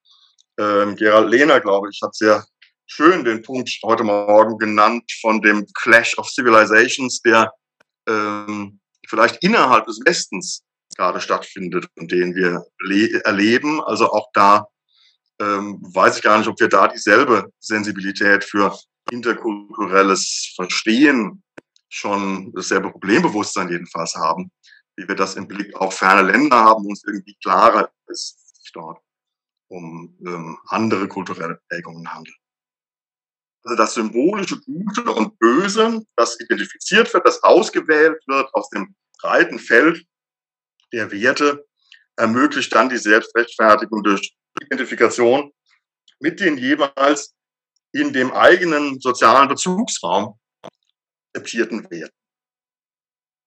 [0.58, 2.46] Ähm, Gerald Lehner, glaube ich, hat sehr
[2.87, 7.53] schön den Punkt heute Morgen genannt von dem Clash of Civilizations, der
[8.09, 10.62] ähm, vielleicht innerhalb des Westens
[10.97, 12.64] gerade stattfindet und den wir
[13.24, 13.82] erleben.
[13.82, 14.66] Also auch da
[15.41, 18.76] ähm, weiß ich gar nicht, ob wir da dieselbe Sensibilität für
[19.11, 21.43] interkulturelles Verstehen
[21.89, 24.51] schon dasselbe Problembewusstsein jedenfalls haben,
[24.97, 28.39] wie wir das im Blick auf ferne Länder haben, uns irgendwie klarer ist,
[28.72, 29.01] dort
[29.68, 32.37] um ähm, andere kulturelle Prägungen handelt.
[33.66, 39.58] Also das symbolische Gute und Böse, das identifiziert wird, das ausgewählt wird aus dem breiten
[39.58, 40.06] Feld
[40.92, 41.66] der Werte,
[42.14, 45.52] ermöglicht dann die Selbstrechtfertigung durch Identifikation
[46.20, 47.34] mit den jeweils
[47.90, 50.38] in dem eigenen sozialen Bezugsraum
[51.34, 52.14] akzeptierten Werten.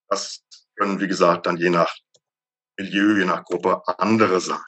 [0.08, 0.44] Das
[0.76, 1.96] können, wie gesagt, dann je nach
[2.78, 4.60] Milieu, je nach Gruppe andere sein.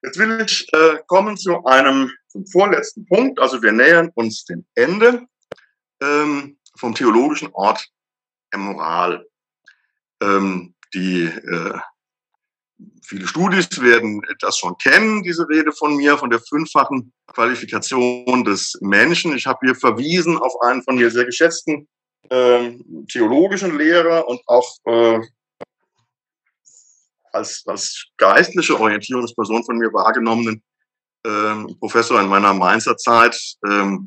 [0.00, 3.38] Jetzt will ich äh, kommen zu einem zum vorletzten Punkt.
[3.38, 5.26] Also wir nähern uns dem Ende
[6.00, 7.86] ähm, vom theologischen Ort
[8.52, 9.26] der Moral.
[10.22, 11.78] Ähm, die äh,
[13.02, 18.78] viele Studis werden das schon kennen, diese Rede von mir, von der fünffachen Qualifikation des
[18.80, 19.36] Menschen.
[19.36, 21.88] Ich habe hier verwiesen auf einen von mir sehr geschätzten
[22.28, 22.72] äh,
[23.10, 25.20] theologischen Lehrer und auch äh,
[27.32, 30.62] als, als geistliche Orientierungsperson von mir wahrgenommenen
[31.24, 34.06] ähm, Professor in meiner Mainzer Zeit, ähm,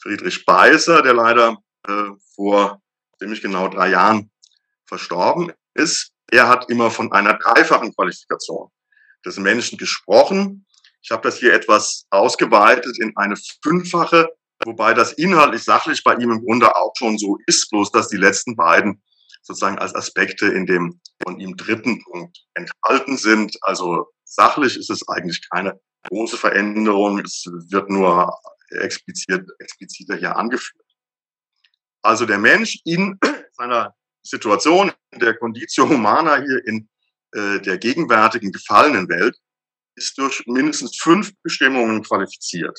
[0.00, 2.80] Friedrich Beißer, der leider äh, vor
[3.18, 4.30] ziemlich genau drei Jahren
[4.86, 6.12] verstorben ist.
[6.30, 8.68] Er hat immer von einer dreifachen Qualifikation
[9.24, 10.66] des Menschen gesprochen.
[11.02, 14.30] Ich habe das hier etwas ausgeweitet in eine fünffache,
[14.64, 18.16] wobei das inhaltlich sachlich bei ihm im Grunde auch schon so ist, bloß dass die
[18.16, 19.02] letzten beiden
[19.42, 23.56] sozusagen als Aspekte in dem von ihm dritten Punkt enthalten sind.
[23.62, 27.18] Also sachlich ist es eigentlich keine große Veränderung.
[27.20, 28.32] Es wird nur
[28.70, 30.84] explizit, expliziter hier angeführt.
[32.02, 33.18] Also der Mensch in
[33.52, 36.88] seiner Situation, der Conditio Humana hier in
[37.32, 39.36] äh, der gegenwärtigen gefallenen Welt,
[39.96, 42.78] ist durch mindestens fünf Bestimmungen qualifiziert.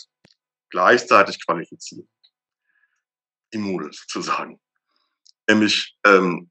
[0.69, 2.07] Gleichzeitig qualifiziert.
[3.51, 4.59] Immune sozusagen.
[5.47, 6.49] Nämlich ähm,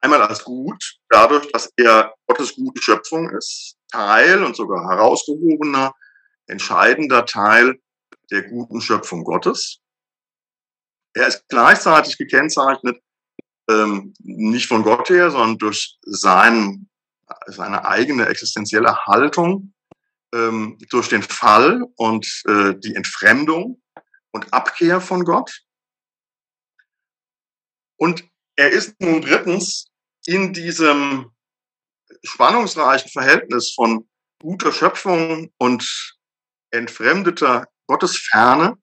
[0.00, 5.92] Einmal als gut, dadurch, dass er Gottes gute Schöpfung ist, Teil und sogar herausgehobener,
[6.46, 7.80] entscheidender Teil
[8.30, 9.80] der guten Schöpfung Gottes.
[11.14, 13.00] Er ist gleichzeitig gekennzeichnet,
[13.68, 16.88] ähm, nicht von Gott her, sondern durch sein,
[17.46, 19.74] seine eigene existenzielle Haltung,
[20.32, 23.82] ähm, durch den Fall und äh, die Entfremdung
[24.30, 25.62] und Abkehr von Gott.
[27.96, 28.24] Und
[28.56, 29.87] er ist nun drittens
[30.28, 31.30] in diesem
[32.22, 34.06] spannungsreichen Verhältnis von
[34.42, 36.18] guter Schöpfung und
[36.70, 38.76] entfremdeter Gottesferne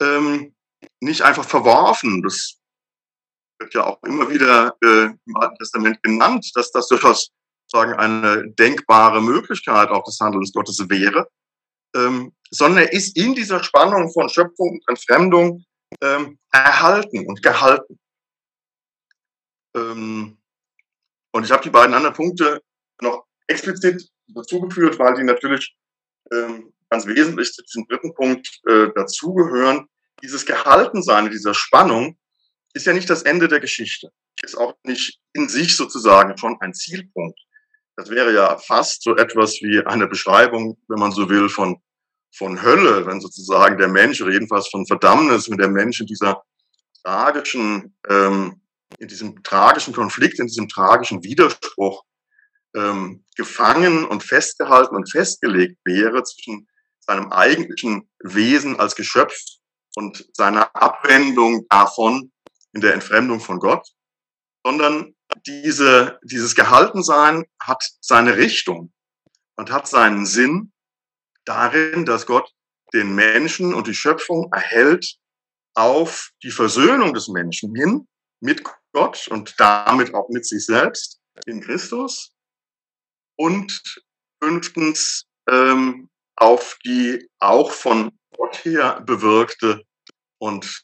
[0.00, 0.54] ähm,
[1.00, 2.22] nicht einfach verworfen.
[2.22, 2.60] Das
[3.58, 7.32] wird ja auch immer wieder äh, im Alten Testament genannt, dass das durchaus
[7.66, 11.28] sagen eine denkbare Möglichkeit auch des Handelns Gottes wäre,
[11.96, 15.64] ähm, sondern er ist in dieser Spannung von Schöpfung und Entfremdung
[16.00, 17.98] ähm, erhalten und gehalten.
[19.74, 20.38] Ähm,
[21.32, 22.62] und ich habe die beiden anderen Punkte
[23.00, 25.74] noch explizit dazugeführt, weil die natürlich
[26.32, 29.86] ähm, ganz wesentlich zu diesem dritten Punkt äh, dazugehören.
[30.22, 32.18] Dieses Gehaltensein, dieser Spannung
[32.74, 34.10] ist ja nicht das Ende der Geschichte.
[34.42, 37.38] Ist auch nicht in sich sozusagen schon ein Zielpunkt.
[37.96, 41.76] Das wäre ja fast so etwas wie eine Beschreibung, wenn man so will, von,
[42.34, 46.42] von Hölle, wenn sozusagen der Mensch oder jedenfalls von Verdammnis, wenn der Mensch in dieser
[47.04, 48.61] tragischen, ähm,
[48.98, 52.04] in diesem tragischen Konflikt, in diesem tragischen Widerspruch
[52.74, 56.68] ähm, gefangen und festgehalten und festgelegt wäre zwischen
[57.00, 59.34] seinem eigentlichen Wesen als Geschöpf
[59.96, 62.32] und seiner Abwendung davon
[62.72, 63.86] in der Entfremdung von Gott,
[64.64, 65.14] sondern
[65.46, 68.92] diese, dieses Gehaltensein hat seine Richtung
[69.56, 70.72] und hat seinen Sinn
[71.44, 72.50] darin, dass Gott
[72.92, 75.16] den Menschen und die Schöpfung erhält
[75.74, 78.06] auf die Versöhnung des Menschen hin
[78.42, 78.62] mit
[78.92, 82.34] Gott und damit auch mit sich selbst in Christus.
[83.36, 84.02] Und
[84.42, 89.82] fünftens ähm, auf die auch von Gott her bewirkte
[90.38, 90.82] und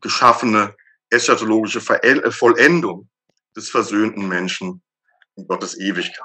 [0.00, 0.74] geschaffene
[1.10, 3.08] eschatologische äh, Vollendung
[3.56, 4.82] des versöhnten Menschen
[5.36, 6.24] in Gottes Ewigkeit.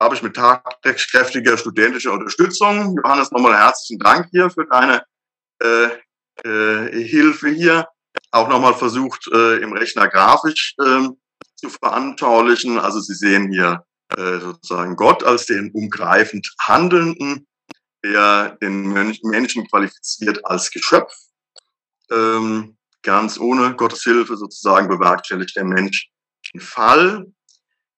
[0.00, 5.04] Habe ich mit tagkräftiger studentischer Unterstützung, Johannes, nochmal herzlichen Dank hier für deine
[5.62, 5.90] äh,
[6.44, 7.88] äh, Hilfe hier,
[8.32, 11.08] auch nochmal versucht, äh, im Rechner grafisch äh,
[11.54, 12.78] zu veranschaulichen.
[12.78, 13.84] Also Sie sehen hier
[14.16, 17.46] äh, sozusagen Gott als den umgreifend Handelnden,
[18.04, 21.12] der den Menschen qualifiziert als Geschöpf.
[22.10, 26.08] Ähm, ganz ohne Gottes Hilfe sozusagen bewerkstelligt der Mensch
[26.52, 27.26] den Fall.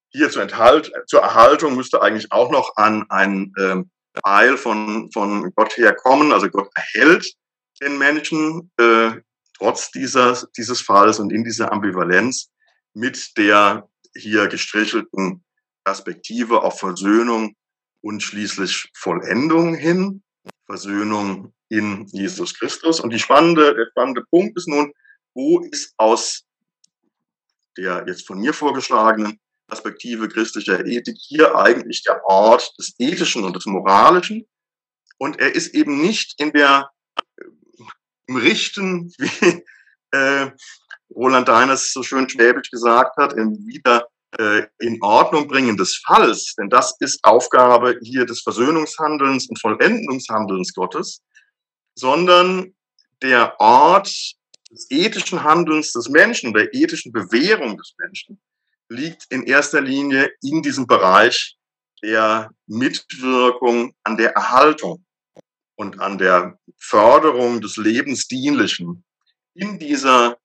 [0.09, 3.89] Hier zur, Enthalt, zur Erhaltung müsste eigentlich auch noch an ein ähm,
[4.23, 6.31] Teil von, von Gott herkommen.
[6.31, 7.33] Also Gott erhält
[7.81, 9.11] den Menschen äh,
[9.57, 12.51] trotz dieser, dieses Falls und in dieser Ambivalenz
[12.93, 15.43] mit der hier gestrichelten
[15.83, 17.55] Perspektive auf Versöhnung
[18.01, 20.23] und schließlich Vollendung hin.
[20.65, 22.99] Versöhnung in Jesus Christus.
[22.99, 24.91] Und die spannende, der spannende Punkt ist nun,
[25.33, 26.43] wo ist aus
[27.77, 33.55] der jetzt von mir vorgeschlagenen Perspektive christlicher Ethik hier eigentlich der Ort des Ethischen und
[33.55, 34.47] des Moralischen?
[35.17, 36.89] Und er ist eben nicht in der
[38.29, 39.63] Richten, wie
[40.11, 40.51] äh,
[41.13, 44.07] Roland Deines so schön schwäbisch gesagt hat, im wieder
[44.37, 50.73] äh, in Ordnung bringen des Falls, denn das ist Aufgabe hier des Versöhnungshandelns und Vollendungshandelns
[50.73, 51.21] Gottes,
[51.95, 52.73] sondern
[53.21, 54.07] der Ort
[54.71, 58.41] des ethischen Handelns des Menschen, der ethischen Bewährung des Menschen,
[58.89, 61.55] liegt in erster Linie in diesem Bereich
[62.03, 65.04] der Mitwirkung an der Erhaltung
[65.75, 69.03] und an der Förderung des Lebensdienlichen
[69.53, 70.37] in dieser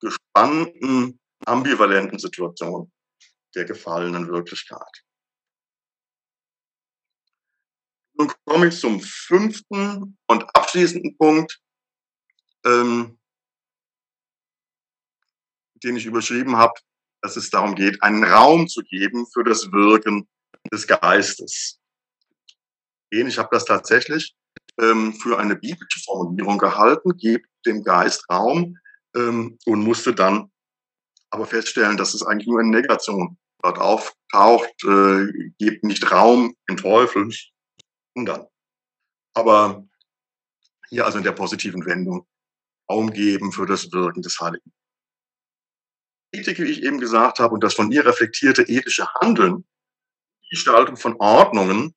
[0.00, 2.92] gespannten, ambivalenten Situation
[3.54, 5.04] der gefallenen Wirklichkeit.
[8.14, 11.60] Nun komme ich zum fünften und abschließenden Punkt,
[12.64, 13.18] ähm,
[15.82, 16.74] den ich überschrieben habe,
[17.20, 20.28] dass es darum geht, einen Raum zu geben für das Wirken
[20.72, 21.81] des Geistes.
[23.12, 24.34] Ich habe das tatsächlich
[24.80, 28.78] ähm, für eine biblische Formulierung gehalten, gebt dem Geist Raum
[29.14, 30.50] ähm, und musste dann
[31.30, 35.26] aber feststellen, dass es eigentlich nur eine Negation dort auftaucht, äh,
[35.58, 37.30] gebt nicht Raum den Teufel,
[38.14, 38.46] und dann.
[39.34, 39.86] Aber
[40.88, 42.26] hier also in der positiven Wendung
[42.90, 44.72] Raum geben für das Wirken des Heiligen.
[46.32, 49.66] Ethik, wie ich eben gesagt habe, und das von ihr reflektierte ethische Handeln,
[50.44, 51.94] die Gestaltung von Ordnungen,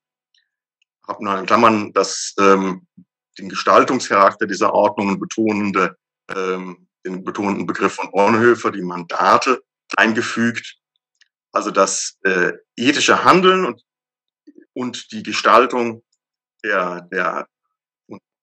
[1.08, 2.88] habe noch in Klammern das, ähm,
[3.38, 5.98] den Gestaltungscharakter dieser Ordnungen betonende,
[6.34, 9.62] ähm, den betonenden Begriff von Bornhöfer, die Mandate,
[9.96, 10.78] eingefügt.
[11.52, 13.82] Also das äh, ethische Handeln und,
[14.74, 16.04] und die Gestaltung
[16.64, 17.48] der, der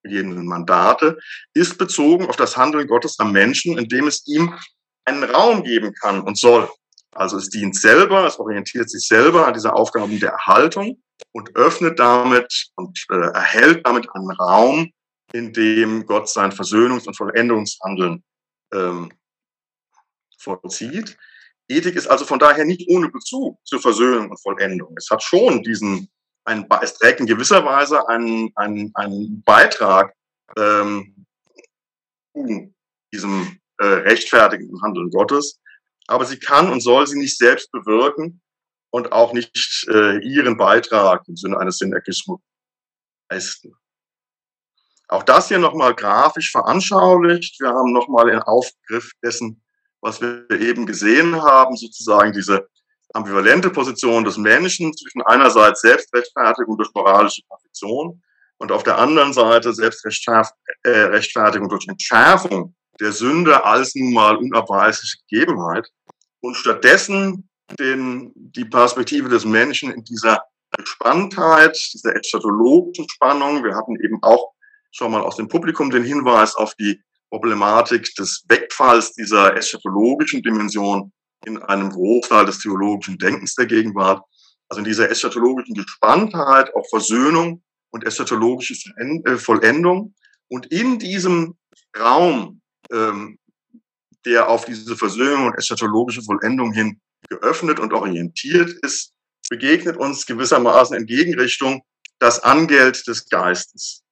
[0.03, 1.19] gegebenen Mandate
[1.55, 4.59] ist bezogen auf das Handeln Gottes am Menschen, indem es ihm
[5.05, 6.69] einen Raum geben kann und soll.
[7.13, 11.03] Also es dient selber, es orientiert sich selber an dieser Aufgaben der Erhaltung
[11.33, 14.91] und öffnet damit und äh, erhält damit einen Raum,
[15.33, 18.23] in dem Gott sein Versöhnungs- und Vollendungshandeln
[18.73, 19.13] ähm,
[20.39, 21.17] vollzieht.
[21.69, 24.95] Ethik ist also von daher nicht ohne Bezug zur Versöhnung und Vollendung.
[24.97, 26.11] Es hat schon diesen,
[26.45, 30.15] ein, es trägt in gewisser Weise einen, einen, einen Beitrag
[30.57, 31.27] ähm,
[33.13, 35.61] diesem äh, rechtfertigenden Handeln Gottes,
[36.07, 38.41] aber sie kann und soll sie nicht selbst bewirken
[38.91, 42.41] und auch nicht äh, ihren Beitrag im Sinne eines Synergismus
[43.31, 43.75] leisten.
[45.09, 47.61] Auch das hier nochmal grafisch veranschaulicht.
[47.61, 49.63] Wir haben nochmal den Aufgriff dessen,
[50.01, 52.67] was wir eben gesehen haben, sozusagen diese
[53.15, 58.23] ambivalente Position des Menschen zwischen einerseits Selbstrechtfertigung durch moralische Perfektion
[58.59, 65.89] und auf der anderen Seite Selbstrechtfertigung durch Entschärfung der Sünde als nun mal unabweisliche Gegebenheit
[66.41, 67.49] und stattdessen
[67.79, 70.43] den, die Perspektive des Menschen in dieser
[70.77, 73.63] Gespanntheit, dieser eschatologischen Spannung.
[73.65, 74.53] Wir hatten eben auch
[74.91, 81.13] schon mal aus dem Publikum den Hinweis auf die Problematik des Wegfalls dieser eschatologischen Dimension
[81.45, 84.23] in einem Großteil des theologischen Denkens der Gegenwart.
[84.69, 90.15] Also in dieser eschatologischen Gespanntheit, auch Versöhnung und eschatologische äh, Vollendung.
[90.49, 91.57] Und in diesem
[91.99, 92.62] Raum,
[92.93, 93.39] ähm,
[94.25, 99.13] der auf diese Versöhnung und eschatologische Vollendung hin geöffnet und orientiert ist,
[99.49, 101.83] begegnet uns gewissermaßen in Gegenrichtung
[102.19, 104.03] das Angeld des Geistes,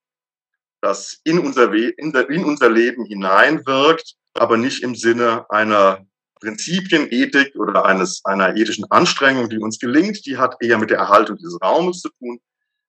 [0.80, 6.04] das in unser, in, in unser Leben hineinwirkt, aber nicht im Sinne einer
[6.40, 11.36] Prinzipienethik oder eines, einer ethischen Anstrengung, die uns gelingt, die hat eher mit der Erhaltung
[11.36, 12.40] dieses Raumes zu tun,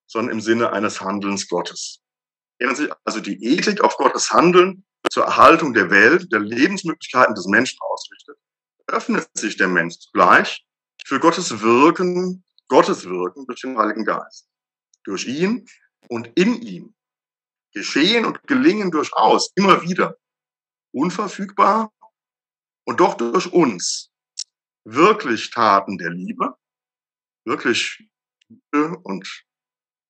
[0.07, 2.01] sondern im Sinne eines Handelns Gottes.
[3.03, 8.37] Also die Ethik auf Gottes Handeln zur Erhaltung der Welt, der Lebensmöglichkeiten des Menschen ausrichtet,
[8.87, 10.65] öffnet sich der Mensch zugleich
[11.05, 14.47] für Gottes Wirken, Gottes Wirken durch den Heiligen Geist.
[15.03, 15.65] Durch ihn
[16.07, 16.95] und in ihm
[17.73, 20.15] geschehen und gelingen durchaus immer wieder
[20.93, 21.91] unverfügbar
[22.85, 24.11] und doch durch uns
[24.85, 26.55] wirklich Taten der Liebe,
[27.45, 28.07] wirklich
[28.47, 29.45] gute und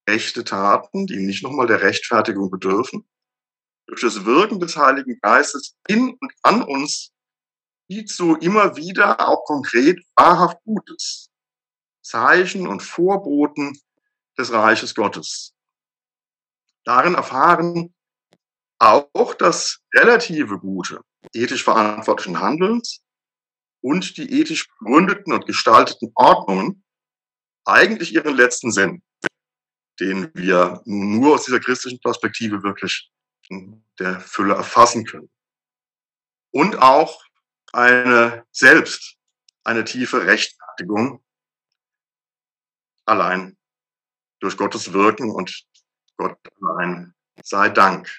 [0.06, 3.08] echte Taten, die nicht nochmal der Rechtfertigung bedürfen,
[3.92, 7.12] durch das Wirken des Heiligen Geistes in und an uns
[7.90, 11.30] hierzu immer wieder auch konkret wahrhaft Gutes.
[12.02, 13.78] Zeichen und Vorboten
[14.38, 15.54] des Reiches Gottes.
[16.86, 17.94] Darin erfahren
[18.80, 21.02] auch das relative Gute
[21.34, 23.02] ethisch verantwortlichen Handelns
[23.84, 26.84] und die ethisch begründeten und gestalteten Ordnungen
[27.66, 29.04] eigentlich ihren letzten Sinn,
[30.00, 33.12] den wir nur aus dieser christlichen Perspektive wirklich
[34.00, 35.30] der Fülle erfassen können.
[36.52, 37.24] Und auch
[37.72, 39.18] eine selbst
[39.64, 41.24] eine tiefe Rechtfertigung
[43.06, 43.58] allein
[44.40, 45.66] durch Gottes Wirken und
[46.18, 48.10] Gott allein sei Dank.